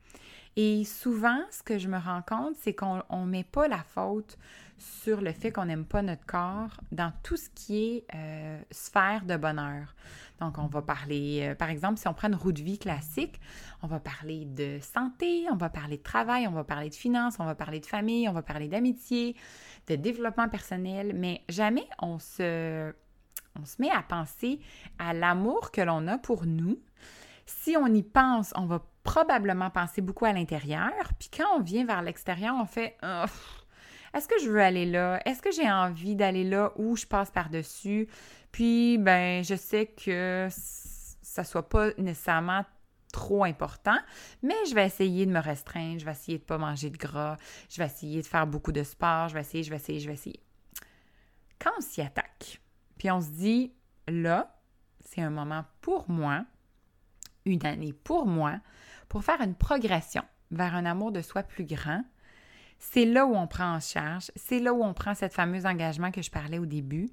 Et 0.56 0.86
souvent, 0.86 1.40
ce 1.52 1.62
que 1.62 1.78
je 1.78 1.88
me 1.88 2.00
rends 2.00 2.24
compte, 2.24 2.56
c'est 2.58 2.74
qu'on 2.74 3.04
ne 3.12 3.26
met 3.26 3.44
pas 3.44 3.68
la 3.68 3.84
faute 3.84 4.38
sur 4.80 5.22
le 5.22 5.32
fait 5.32 5.52
qu'on 5.52 5.66
n'aime 5.66 5.86
pas 5.86 6.02
notre 6.02 6.26
corps 6.26 6.82
dans 6.92 7.12
tout 7.24 7.38
ce 7.38 7.50
qui 7.50 7.78
est 7.84 8.06
euh, 8.16 8.60
sphère 8.72 9.26
de 9.26 9.36
bonheur. 9.38 9.96
Donc, 10.40 10.58
on 10.58 10.68
va 10.68 10.82
parler, 10.82 11.42
euh, 11.44 11.56
par 11.56 11.70
exemple, 11.70 12.00
si 12.00 12.08
on 12.08 12.14
prend 12.14 12.28
une 12.28 12.36
route 12.36 12.56
de 12.56 12.62
vie 12.62 12.78
classique, 12.78 13.40
on 13.82 13.88
va 13.88 14.00
parler 14.00 14.46
de 14.46 14.80
santé, 14.82 15.46
on 15.52 15.56
va 15.56 15.70
parler 15.70 15.98
de 15.98 16.04
travail, 16.04 16.48
on 16.48 16.52
va 16.52 16.64
parler 16.64 16.90
de 16.90 16.96
finances, 16.96 17.36
on 17.40 17.46
va 17.46 17.56
parler 17.56 17.80
de 17.80 17.86
famille, 17.86 18.28
on 18.30 18.34
va 18.34 18.44
parler 18.44 18.68
d'amitié, 18.68 19.36
de 19.88 19.96
développement 19.96 20.50
personnel, 20.50 21.14
mais 21.16 21.44
jamais 21.50 21.88
on 22.02 22.20
se, 22.20 22.94
on 23.60 23.66
se 23.66 23.82
met 23.82 23.92
à 23.92 24.04
penser 24.04 24.60
à 25.00 25.14
l'amour 25.14 25.72
que 25.72 25.82
l'on 25.82 26.08
a 26.08 26.18
pour 26.18 26.46
nous. 26.46 26.80
Si 27.46 27.76
on 27.78 27.88
y 27.88 28.04
pense, 28.04 28.54
on 28.56 28.66
va 28.66 28.86
probablement 29.08 29.70
penser 29.70 30.02
beaucoup 30.02 30.26
à 30.26 30.34
l'intérieur, 30.34 30.92
puis 31.18 31.30
quand 31.36 31.48
on 31.56 31.62
vient 31.62 31.86
vers 31.86 32.02
l'extérieur, 32.02 32.54
on 32.60 32.66
fait 32.66 32.98
est-ce 34.14 34.28
que 34.28 34.38
je 34.44 34.50
veux 34.50 34.62
aller 34.62 34.86
là? 34.86 35.22
Est-ce 35.26 35.42
que 35.42 35.50
j'ai 35.50 35.72
envie 35.72 36.18
d'aller 36.18 36.44
là 36.44 36.74
où 36.76 36.98
je 36.98 37.06
passe 37.06 37.32
par-dessus? 37.32 38.10
Puis, 38.52 38.98
ben, 38.98 39.46
je 39.46 39.56
sais 39.56 39.86
que 39.86 40.50
ça 40.50 41.46
soit 41.46 41.70
pas 41.70 41.92
nécessairement 41.98 42.66
trop 43.14 43.46
important, 43.46 43.98
mais 44.44 44.56
je 44.70 44.76
vais 44.76 44.86
essayer 44.86 45.26
de 45.26 45.32
me 45.32 45.40
restreindre, 45.40 46.00
je 46.00 46.06
vais 46.06 46.12
essayer 46.12 46.38
de 46.38 46.44
ne 46.44 46.48
pas 46.48 46.58
manger 46.58 46.90
de 46.90 46.98
gras, 46.98 47.38
je 47.70 47.78
vais 47.78 47.86
essayer 47.86 48.22
de 48.22 48.28
faire 48.28 48.46
beaucoup 48.46 48.74
de 48.74 48.84
sport, 48.84 49.30
je 49.30 49.36
vais 49.36 49.42
essayer, 49.42 49.64
je 49.64 49.70
vais 49.70 49.78
essayer, 49.78 50.02
je 50.02 50.08
vais 50.08 50.16
essayer. 50.16 50.44
Quand 51.60 51.72
on 51.78 51.82
s'y 51.82 52.02
attaque, 52.02 52.60
puis 52.98 53.10
on 53.10 53.22
se 53.22 53.30
dit, 53.30 53.74
là, 54.10 54.60
c'est 55.00 55.22
un 55.22 55.30
moment 55.30 55.64
pour 55.80 56.10
moi, 56.10 56.44
une 57.46 57.66
année 57.66 57.94
pour 57.94 58.28
moi, 58.28 58.60
pour 59.10 59.24
faire 59.24 59.42
une 59.42 59.56
progression 59.56 60.24
vers 60.52 60.76
un 60.76 60.86
amour 60.86 61.12
de 61.12 61.22
soi 61.22 61.44
plus 61.44 61.66
grand, 61.66 62.04
c'est 62.80 63.06
là 63.06 63.26
où 63.26 63.36
on 63.36 63.48
prend 63.48 63.76
en 63.76 63.80
charge, 63.80 64.32
c'est 64.36 64.60
là 64.60 64.74
où 64.74 64.84
on 64.84 64.94
prend 64.94 65.14
cet 65.14 65.34
fameux 65.34 65.66
engagement 65.66 66.12
que 66.12 66.22
je 66.22 66.32
parlais 66.32 66.60
au 66.60 66.66
début 66.66 67.10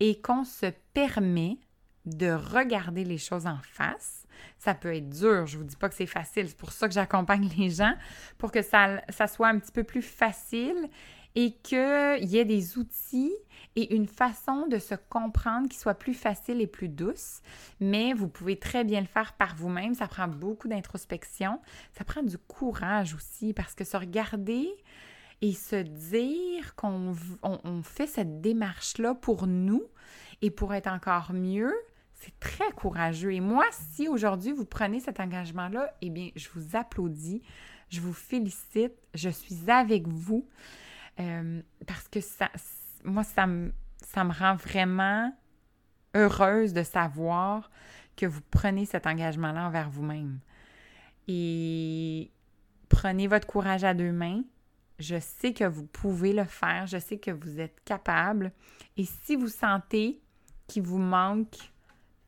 et 0.00 0.20
qu'on 0.20 0.44
se 0.44 0.66
permet 0.92 1.58
de 2.04 2.30
regarder 2.30 3.04
les 3.04 3.18
choses 3.18 3.46
en 3.46 3.58
face. 3.62 4.26
Ça 4.58 4.74
peut 4.74 4.94
être 4.94 5.08
dur, 5.08 5.46
je 5.46 5.56
ne 5.56 5.62
vous 5.62 5.68
dis 5.68 5.76
pas 5.76 5.88
que 5.88 5.94
c'est 5.94 6.06
facile, 6.06 6.48
c'est 6.48 6.56
pour 6.56 6.72
ça 6.72 6.88
que 6.88 6.94
j'accompagne 6.94 7.48
les 7.56 7.70
gens, 7.70 7.94
pour 8.38 8.52
que 8.52 8.62
ça, 8.62 9.00
ça 9.08 9.26
soit 9.26 9.48
un 9.48 9.58
petit 9.58 9.72
peu 9.72 9.84
plus 9.84 10.02
facile 10.02 10.88
et 11.36 11.52
qu'il 11.52 12.24
y 12.24 12.38
ait 12.38 12.46
des 12.46 12.78
outils 12.78 13.34
et 13.76 13.94
une 13.94 14.06
façon 14.06 14.66
de 14.68 14.78
se 14.78 14.94
comprendre 14.94 15.68
qui 15.68 15.78
soit 15.78 15.94
plus 15.94 16.14
facile 16.14 16.62
et 16.62 16.66
plus 16.66 16.88
douce. 16.88 17.42
Mais 17.78 18.14
vous 18.14 18.26
pouvez 18.26 18.58
très 18.58 18.84
bien 18.84 19.02
le 19.02 19.06
faire 19.06 19.34
par 19.34 19.54
vous-même. 19.54 19.94
Ça 19.94 20.08
prend 20.08 20.28
beaucoup 20.28 20.66
d'introspection. 20.66 21.60
Ça 21.92 22.04
prend 22.04 22.22
du 22.22 22.38
courage 22.38 23.14
aussi 23.14 23.52
parce 23.52 23.74
que 23.74 23.84
se 23.84 23.98
regarder 23.98 24.66
et 25.42 25.52
se 25.52 25.76
dire 25.76 26.74
qu'on 26.74 27.14
fait 27.82 28.06
cette 28.06 28.40
démarche-là 28.40 29.14
pour 29.14 29.46
nous 29.46 29.84
et 30.40 30.50
pour 30.50 30.72
être 30.72 30.86
encore 30.86 31.34
mieux, 31.34 31.74
c'est 32.14 32.38
très 32.40 32.70
courageux. 32.72 33.34
Et 33.34 33.40
moi, 33.40 33.66
si 33.72 34.08
aujourd'hui 34.08 34.52
vous 34.52 34.64
prenez 34.64 35.00
cet 35.00 35.20
engagement-là, 35.20 35.94
eh 36.00 36.08
bien, 36.08 36.30
je 36.34 36.48
vous 36.54 36.76
applaudis, 36.76 37.42
je 37.90 38.00
vous 38.00 38.14
félicite, 38.14 38.94
je 39.12 39.28
suis 39.28 39.70
avec 39.70 40.08
vous 40.08 40.48
euh, 41.20 41.62
parce 41.86 42.08
que 42.08 42.20
ça, 42.20 42.50
moi, 43.04 43.24
ça 43.24 43.46
me, 43.46 43.72
ça 44.04 44.24
me 44.24 44.32
rend 44.32 44.56
vraiment 44.56 45.32
heureuse 46.14 46.72
de 46.72 46.82
savoir 46.82 47.70
que 48.16 48.26
vous 48.26 48.40
prenez 48.50 48.86
cet 48.86 49.06
engagement-là 49.06 49.66
envers 49.66 49.90
vous-même. 49.90 50.40
Et 51.28 52.30
prenez 52.88 53.26
votre 53.26 53.46
courage 53.46 53.84
à 53.84 53.94
deux 53.94 54.12
mains. 54.12 54.42
Je 54.98 55.20
sais 55.20 55.52
que 55.52 55.64
vous 55.64 55.84
pouvez 55.86 56.32
le 56.32 56.44
faire. 56.44 56.86
Je 56.86 56.98
sais 56.98 57.18
que 57.18 57.30
vous 57.30 57.60
êtes 57.60 57.78
capable. 57.84 58.52
Et 58.96 59.04
si 59.04 59.36
vous 59.36 59.48
sentez 59.48 60.20
qu'il 60.66 60.82
vous 60.82 60.98
manque 60.98 61.56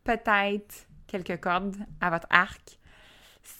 peut-être 0.04 0.86
quelques 1.06 1.40
cordes 1.40 1.76
à 2.00 2.10
votre 2.10 2.26
arc, 2.30 2.77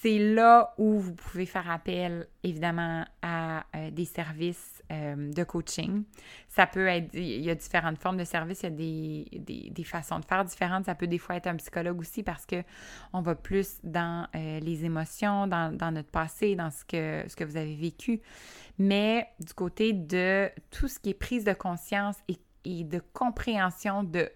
c'est 0.00 0.18
là 0.18 0.74
où 0.76 0.98
vous 0.98 1.14
pouvez 1.14 1.46
faire 1.46 1.70
appel, 1.70 2.28
évidemment, 2.42 3.06
à 3.22 3.64
euh, 3.74 3.90
des 3.90 4.04
services 4.04 4.82
euh, 4.92 5.32
de 5.32 5.44
coaching. 5.44 6.04
Ça 6.46 6.66
peut 6.66 6.86
être, 6.86 7.14
il 7.14 7.40
y 7.40 7.48
a 7.48 7.54
différentes 7.54 7.98
formes 7.98 8.18
de 8.18 8.24
services, 8.24 8.60
il 8.62 8.64
y 8.64 8.66
a 8.66 9.38
des, 9.38 9.70
des, 9.70 9.84
façons 9.84 10.20
de 10.20 10.26
faire 10.26 10.44
différentes. 10.44 10.84
Ça 10.84 10.94
peut 10.94 11.06
des 11.06 11.16
fois 11.16 11.36
être 11.36 11.46
un 11.46 11.56
psychologue 11.56 11.98
aussi 12.00 12.22
parce 12.22 12.44
que 12.44 12.62
on 13.14 13.22
va 13.22 13.34
plus 13.34 13.78
dans 13.82 14.28
euh, 14.34 14.60
les 14.60 14.84
émotions, 14.84 15.46
dans, 15.46 15.74
dans, 15.74 15.90
notre 15.90 16.10
passé, 16.10 16.54
dans 16.54 16.70
ce 16.70 16.84
que, 16.84 17.24
ce 17.26 17.34
que 17.34 17.44
vous 17.44 17.56
avez 17.56 17.74
vécu. 17.74 18.20
Mais 18.78 19.26
du 19.40 19.54
côté 19.54 19.94
de 19.94 20.50
tout 20.70 20.88
ce 20.88 20.98
qui 20.98 21.10
est 21.10 21.14
prise 21.14 21.44
de 21.44 21.54
conscience 21.54 22.16
et, 22.28 22.38
et 22.66 22.84
de 22.84 23.00
compréhension 23.14 24.04
de 24.04 24.30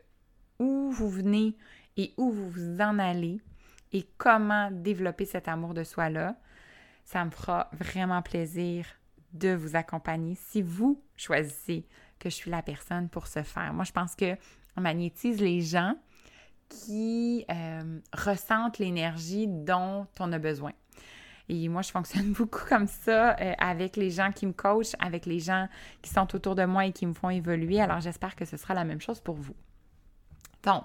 où 0.59 0.91
vous 0.91 1.11
venez 1.11 1.57
et 1.99 2.15
où 2.17 2.31
vous 2.31 2.49
vous 2.49 2.81
en 2.81 2.99
allez, 2.99 3.39
et 3.93 4.07
comment 4.19 4.71
développer 4.71 5.25
cet 5.25 5.49
amour 5.49 5.75
de 5.75 5.85
soi-là, 5.85 6.37
ça 7.05 7.25
me 7.25 7.31
fera 7.31 7.71
vraiment 7.73 8.23
plaisir 8.23 8.87
de 9.33 9.55
vous 9.55 9.77
accompagner 9.77 10.35
si 10.35 10.63
vous 10.63 11.03
choisissez 11.17 11.87
que 12.19 12.31
je 12.31 12.35
suis 12.35 12.51
la 12.51 12.63
personne 12.63 13.09
pour 13.09 13.27
ce 13.27 13.43
faire. 13.43 13.73
Moi, 13.73 13.85
je 13.85 13.93
pense 13.93 14.15
que 14.15 14.37
on 14.77 14.81
magnétise 14.81 15.41
les 15.41 15.61
gens 15.61 15.95
qui 16.69 17.45
euh, 17.51 17.99
ressentent 18.13 18.79
l'énergie 18.79 19.47
dont 19.47 20.07
on 20.19 20.33
a 20.33 20.39
besoin. 20.39 20.73
Et 21.49 21.69
moi, 21.69 21.83
je 21.83 21.91
fonctionne 21.91 22.33
beaucoup 22.39 22.65
comme 22.67 22.87
ça 22.87 23.37
euh, 23.39 23.53
avec 23.59 23.97
les 23.97 24.11
gens 24.11 24.33
qui 24.33 24.47
me 24.47 24.53
coachent, 24.53 24.97
avec 24.99 25.27
les 25.27 25.41
gens 25.41 25.69
qui 26.01 26.11
sont 26.11 26.35
autour 26.35 26.55
de 26.55 26.65
moi 26.65 26.87
et 26.87 26.93
qui 26.93 27.07
me 27.07 27.13
font 27.13 27.31
évoluer. 27.31 27.81
Alors, 27.81 28.01
j'espère 28.01 28.37
que 28.37 28.45
ce 28.45 28.57
sera 28.57 28.75
la 28.75 28.85
même 28.85 29.01
chose 29.01 29.21
pour 29.21 29.35
vous. 29.35 29.55
Donc, 30.63 30.85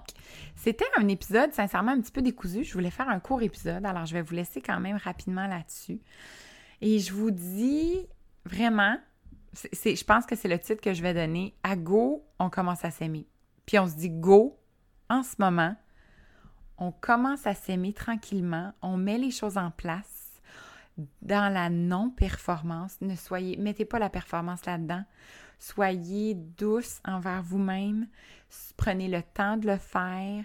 c'était 0.56 0.88
un 0.96 1.08
épisode, 1.08 1.52
sincèrement, 1.52 1.92
un 1.92 2.00
petit 2.00 2.12
peu 2.12 2.22
décousu. 2.22 2.64
Je 2.64 2.72
voulais 2.72 2.90
faire 2.90 3.08
un 3.08 3.20
court 3.20 3.42
épisode, 3.42 3.84
alors 3.86 4.06
je 4.06 4.14
vais 4.14 4.22
vous 4.22 4.34
laisser 4.34 4.60
quand 4.60 4.80
même 4.80 4.96
rapidement 4.96 5.46
là-dessus. 5.46 6.00
Et 6.80 6.98
je 6.98 7.12
vous 7.12 7.30
dis 7.30 8.06
vraiment, 8.44 8.96
je 9.54 10.04
pense 10.04 10.26
que 10.26 10.36
c'est 10.36 10.48
le 10.48 10.58
titre 10.58 10.80
que 10.80 10.92
je 10.92 11.02
vais 11.02 11.14
donner. 11.14 11.54
À 11.62 11.76
Go, 11.76 12.24
on 12.38 12.50
commence 12.50 12.84
à 12.84 12.90
s'aimer. 12.90 13.26
Puis 13.66 13.78
on 13.78 13.86
se 13.86 13.94
dit 13.94 14.10
Go, 14.10 14.58
en 15.08 15.22
ce 15.22 15.36
moment, 15.38 15.76
on 16.78 16.92
commence 16.92 17.46
à 17.46 17.54
s'aimer 17.54 17.92
tranquillement, 17.92 18.72
on 18.82 18.96
met 18.96 19.18
les 19.18 19.30
choses 19.30 19.58
en 19.58 19.70
place 19.70 20.17
dans 21.22 21.52
la 21.52 21.70
non-performance. 21.70 23.00
Ne 23.00 23.16
soyez, 23.16 23.56
mettez 23.56 23.84
pas 23.84 23.98
la 23.98 24.10
performance 24.10 24.66
là-dedans. 24.66 25.04
Soyez 25.58 26.34
douce 26.34 27.00
envers 27.04 27.42
vous-même. 27.42 28.08
Prenez 28.76 29.08
le 29.08 29.22
temps 29.22 29.56
de 29.56 29.66
le 29.66 29.76
faire. 29.76 30.44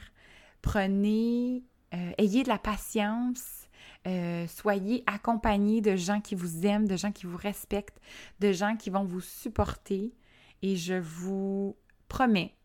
Prenez, 0.61 1.63
euh, 1.93 2.11
ayez 2.17 2.43
de 2.43 2.49
la 2.49 2.57
patience. 2.57 3.67
Euh, 4.05 4.47
soyez 4.47 5.03
accompagné 5.07 5.81
de 5.81 5.95
gens 5.95 6.19
qui 6.19 6.35
vous 6.35 6.65
aiment, 6.65 6.87
de 6.87 6.97
gens 6.97 7.11
qui 7.11 7.25
vous 7.25 7.37
respectent, 7.37 8.01
de 8.39 8.51
gens 8.51 8.75
qui 8.75 8.89
vont 8.89 9.03
vous 9.03 9.21
supporter. 9.21 10.13
Et 10.61 10.75
je 10.75 10.95
vous 10.95 11.77
promets, 12.07 12.55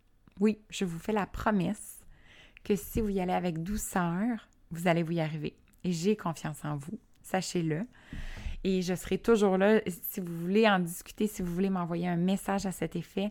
oui, 0.41 0.61
je 0.71 0.85
vous 0.85 0.99
fais 0.99 1.13
la 1.13 1.27
promesse 1.27 2.05
que 2.65 2.77
si 2.77 3.01
vous 3.01 3.09
y 3.09 3.21
allez 3.21 3.33
avec 3.33 3.63
douceur, 3.63 4.49
vous 4.71 4.89
allez 4.89 5.03
vous 5.03 5.13
y 5.13 5.21
arriver. 5.21 5.57
Et 5.85 5.93
j'ai 5.93 6.17
confiance 6.17 6.65
en 6.65 6.77
vous, 6.77 6.99
sachez-le. 7.29 7.87
Et 8.65 8.83
je 8.83 8.95
serai 8.95 9.19
toujours 9.19 9.57
là. 9.57 9.81
Si 9.87 10.21
vous 10.21 10.37
voulez 10.37 10.69
en 10.69 10.81
discuter, 10.81 11.27
si 11.27 11.43
vous 11.43 11.55
voulez 11.55 11.71
m'envoyer 11.71 12.09
un 12.09 12.17
message 12.17 12.67
à 12.67 12.73
cet 12.73 12.97
effet, 12.97 13.31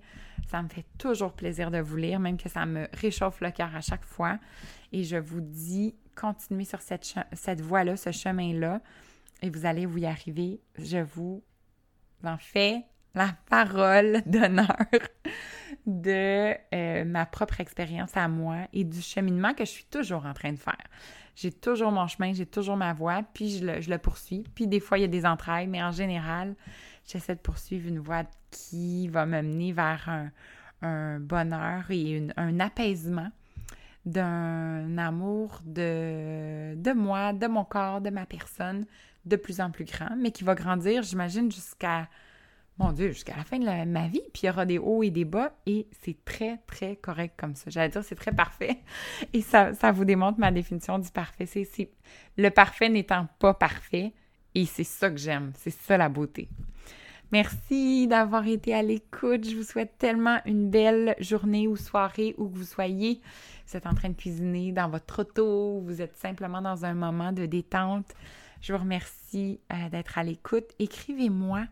ça 0.49 0.61
me 0.61 0.69
fait 0.69 0.85
toujours 0.97 1.33
plaisir 1.33 1.69
de 1.69 1.79
vous 1.79 1.97
lire, 1.97 2.19
même 2.19 2.37
que 2.37 2.47
ça 2.49 2.65
me 2.65 2.87
réchauffe 2.93 3.41
le 3.41 3.51
cœur 3.51 3.75
à 3.75 3.81
chaque 3.81 4.05
fois. 4.05 4.39
Et 4.93 5.03
je 5.03 5.17
vous 5.17 5.41
dis, 5.41 5.95
continuez 6.15 6.63
sur 6.63 6.79
cette, 6.81 7.61
voie-là, 7.61 7.97
ce 7.97 8.11
chemin-là, 8.11 8.81
et 9.41 9.49
vous 9.49 9.65
allez 9.65 9.85
vous 9.85 9.99
y 9.99 10.05
arriver. 10.05 10.61
Je 10.77 10.99
vous 10.99 11.43
en 12.23 12.37
fais 12.37 12.83
la 13.13 13.35
parole 13.49 14.21
d'honneur 14.25 14.77
de 15.85 16.53
euh, 16.73 17.03
ma 17.03 17.25
propre 17.25 17.59
expérience 17.59 18.15
à 18.15 18.27
moi 18.27 18.67
et 18.73 18.83
du 18.83 19.01
cheminement 19.01 19.53
que 19.53 19.65
je 19.65 19.71
suis 19.71 19.85
toujours 19.85 20.25
en 20.25 20.33
train 20.33 20.53
de 20.53 20.59
faire. 20.59 20.75
J'ai 21.37 21.51
toujours 21.51 21.91
mon 21.91 22.07
chemin, 22.07 22.33
j'ai 22.33 22.47
toujours 22.47 22.77
ma 22.77 22.93
voie, 22.93 23.21
puis 23.21 23.59
je 23.59 23.91
le, 23.91 23.97
poursuis. 23.99 24.43
Puis 24.55 24.65
des 24.65 24.79
fois, 24.79 24.97
il 24.97 25.01
y 25.01 25.03
a 25.03 25.07
des 25.07 25.23
entrailles, 25.23 25.67
mais 25.67 25.83
en 25.83 25.91
général, 25.91 26.55
j'essaie 27.07 27.35
de 27.35 27.39
poursuivre 27.39 27.87
une 27.87 27.99
voie 27.99 28.23
qui 28.49 29.07
va 29.07 29.27
me 29.27 29.43
mener 29.43 29.71
vers 29.71 30.31
un, 30.81 31.19
bonheur 31.19 31.85
et 31.91 32.27
un 32.37 32.59
apaisement 32.59 33.29
d'un 34.03 34.97
amour 34.97 35.61
de, 35.63 36.73
de 36.75 36.91
moi, 36.93 37.33
de 37.33 37.45
mon 37.45 37.65
corps, 37.65 38.01
de 38.01 38.09
ma 38.09 38.25
personne, 38.25 38.87
de 39.25 39.35
plus 39.35 39.61
en 39.61 39.69
plus 39.69 39.85
grand, 39.85 40.15
mais 40.17 40.31
qui 40.31 40.43
va 40.43 40.55
grandir, 40.55 41.03
j'imagine, 41.03 41.51
jusqu'à 41.51 42.07
mon 42.79 42.91
Dieu, 42.91 43.09
jusqu'à 43.09 43.35
la 43.35 43.43
fin 43.43 43.57
de 43.57 43.85
ma 43.85 44.07
vie, 44.07 44.21
puis 44.33 44.43
il 44.43 44.45
y 44.47 44.49
aura 44.49 44.65
des 44.65 44.77
hauts 44.77 45.03
et 45.03 45.09
des 45.09 45.25
bas, 45.25 45.53
et 45.65 45.87
c'est 46.03 46.23
très, 46.23 46.59
très 46.67 46.95
correct 46.95 47.33
comme 47.37 47.55
ça. 47.55 47.69
J'allais 47.69 47.89
dire, 47.89 48.03
c'est 48.03 48.15
très 48.15 48.31
parfait, 48.31 48.77
et 49.33 49.41
ça, 49.41 49.73
ça 49.73 49.91
vous 49.91 50.05
démontre 50.05 50.39
ma 50.39 50.51
définition 50.51 50.99
du 50.99 51.09
parfait. 51.09 51.45
C'est 51.45 51.89
le 52.37 52.49
parfait 52.49 52.89
n'étant 52.89 53.27
pas 53.39 53.53
parfait, 53.53 54.13
et 54.53 54.65
c'est 54.65 54.83
ça 54.83 55.09
que 55.09 55.17
j'aime, 55.17 55.51
c'est 55.55 55.71
ça 55.71 55.97
la 55.97 56.09
beauté. 56.09 56.49
Merci 57.31 58.07
d'avoir 58.07 58.47
été 58.47 58.73
à 58.73 58.81
l'écoute. 58.81 59.45
Je 59.49 59.57
vous 59.57 59.63
souhaite 59.63 59.97
tellement 59.97 60.39
une 60.45 60.69
belle 60.69 61.13
journée 61.19 61.67
ou 61.67 61.75
soirée 61.75 62.33
où 62.37 62.47
que 62.47 62.57
vous 62.57 62.63
soyez. 62.63 63.19
Vous 63.67 63.75
êtes 63.75 63.85
en 63.85 63.93
train 63.93 64.09
de 64.09 64.15
cuisiner 64.15 64.71
dans 64.71 64.87
votre 64.87 65.23
auto, 65.23 65.81
vous 65.81 66.01
êtes 66.01 66.15
simplement 66.15 66.61
dans 66.61 66.85
un 66.85 66.93
moment 66.93 67.33
de 67.33 67.45
détente. 67.45 68.15
Je 68.61 68.71
vous 68.71 68.79
remercie 68.79 69.59
euh, 69.73 69.89
d'être 69.89 70.17
à 70.17 70.23
l'écoute. 70.23 70.71
Écrivez-moi 70.79 71.65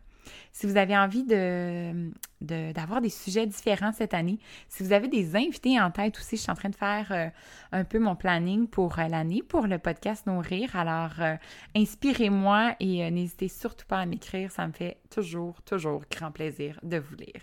si 0.51 0.65
vous 0.65 0.77
avez 0.77 0.97
envie 0.97 1.23
d'avoir 1.23 3.01
des 3.01 3.09
sujets 3.09 3.45
différents 3.45 3.91
cette 3.91 4.13
année, 4.13 4.39
si 4.69 4.83
vous 4.83 4.93
avez 4.93 5.07
des 5.07 5.35
invités 5.35 5.79
en 5.79 5.91
tête 5.91 6.17
aussi, 6.17 6.37
je 6.37 6.41
suis 6.41 6.51
en 6.51 6.55
train 6.55 6.69
de 6.69 6.75
faire 6.75 7.11
euh, 7.11 7.27
un 7.71 7.83
peu 7.83 7.99
mon 7.99 8.15
planning 8.15 8.67
pour 8.67 8.99
euh, 8.99 9.07
l'année 9.07 9.43
pour 9.43 9.67
le 9.67 9.79
podcast 9.79 10.27
Nourrir. 10.27 10.75
Alors, 10.75 11.13
euh, 11.19 11.35
inspirez-moi 11.75 12.75
et 12.79 13.09
n'hésitez 13.11 13.47
surtout 13.47 13.85
pas 13.85 13.99
à 13.99 14.05
m'écrire. 14.05 14.51
Ça 14.51 14.67
me 14.67 14.73
fait 14.73 14.97
toujours, 15.09 15.61
toujours 15.63 16.03
grand 16.09 16.31
plaisir 16.31 16.79
de 16.83 16.97
vous 16.97 17.15
lire. 17.15 17.41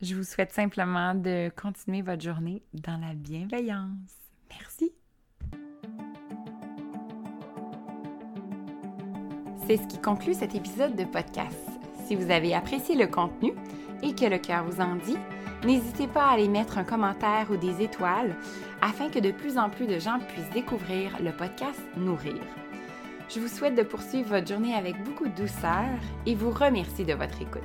Je 0.00 0.14
vous 0.14 0.24
souhaite 0.24 0.52
simplement 0.52 1.14
de 1.14 1.50
continuer 1.56 2.02
votre 2.02 2.22
journée 2.22 2.62
dans 2.72 2.98
la 2.98 3.14
bienveillance. 3.14 4.14
Merci. 4.50 4.92
C'est 9.66 9.78
ce 9.78 9.86
qui 9.86 9.98
conclut 9.98 10.34
cet 10.34 10.54
épisode 10.54 10.94
de 10.94 11.04
podcast. 11.04 11.73
Si 12.06 12.16
vous 12.16 12.30
avez 12.30 12.54
apprécié 12.54 12.94
le 12.96 13.06
contenu 13.06 13.52
et 14.02 14.14
que 14.14 14.26
le 14.26 14.38
cœur 14.38 14.64
vous 14.64 14.80
en 14.80 14.96
dit, 14.96 15.16
n'hésitez 15.64 16.06
pas 16.06 16.26
à 16.26 16.32
aller 16.32 16.48
mettre 16.48 16.78
un 16.78 16.84
commentaire 16.84 17.50
ou 17.50 17.56
des 17.56 17.82
étoiles 17.82 18.36
afin 18.82 19.08
que 19.08 19.18
de 19.18 19.30
plus 19.30 19.56
en 19.56 19.70
plus 19.70 19.86
de 19.86 19.98
gens 19.98 20.18
puissent 20.28 20.50
découvrir 20.50 21.16
le 21.22 21.32
podcast 21.32 21.80
Nourrir. 21.96 22.42
Je 23.28 23.40
vous 23.40 23.48
souhaite 23.48 23.74
de 23.74 23.82
poursuivre 23.82 24.28
votre 24.28 24.46
journée 24.46 24.74
avec 24.74 25.02
beaucoup 25.02 25.26
de 25.26 25.34
douceur 25.34 25.88
et 26.26 26.34
vous 26.34 26.50
remercie 26.50 27.04
de 27.04 27.14
votre 27.14 27.40
écoute. 27.40 27.62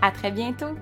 À 0.00 0.10
très 0.10 0.30
bientôt! 0.30 0.74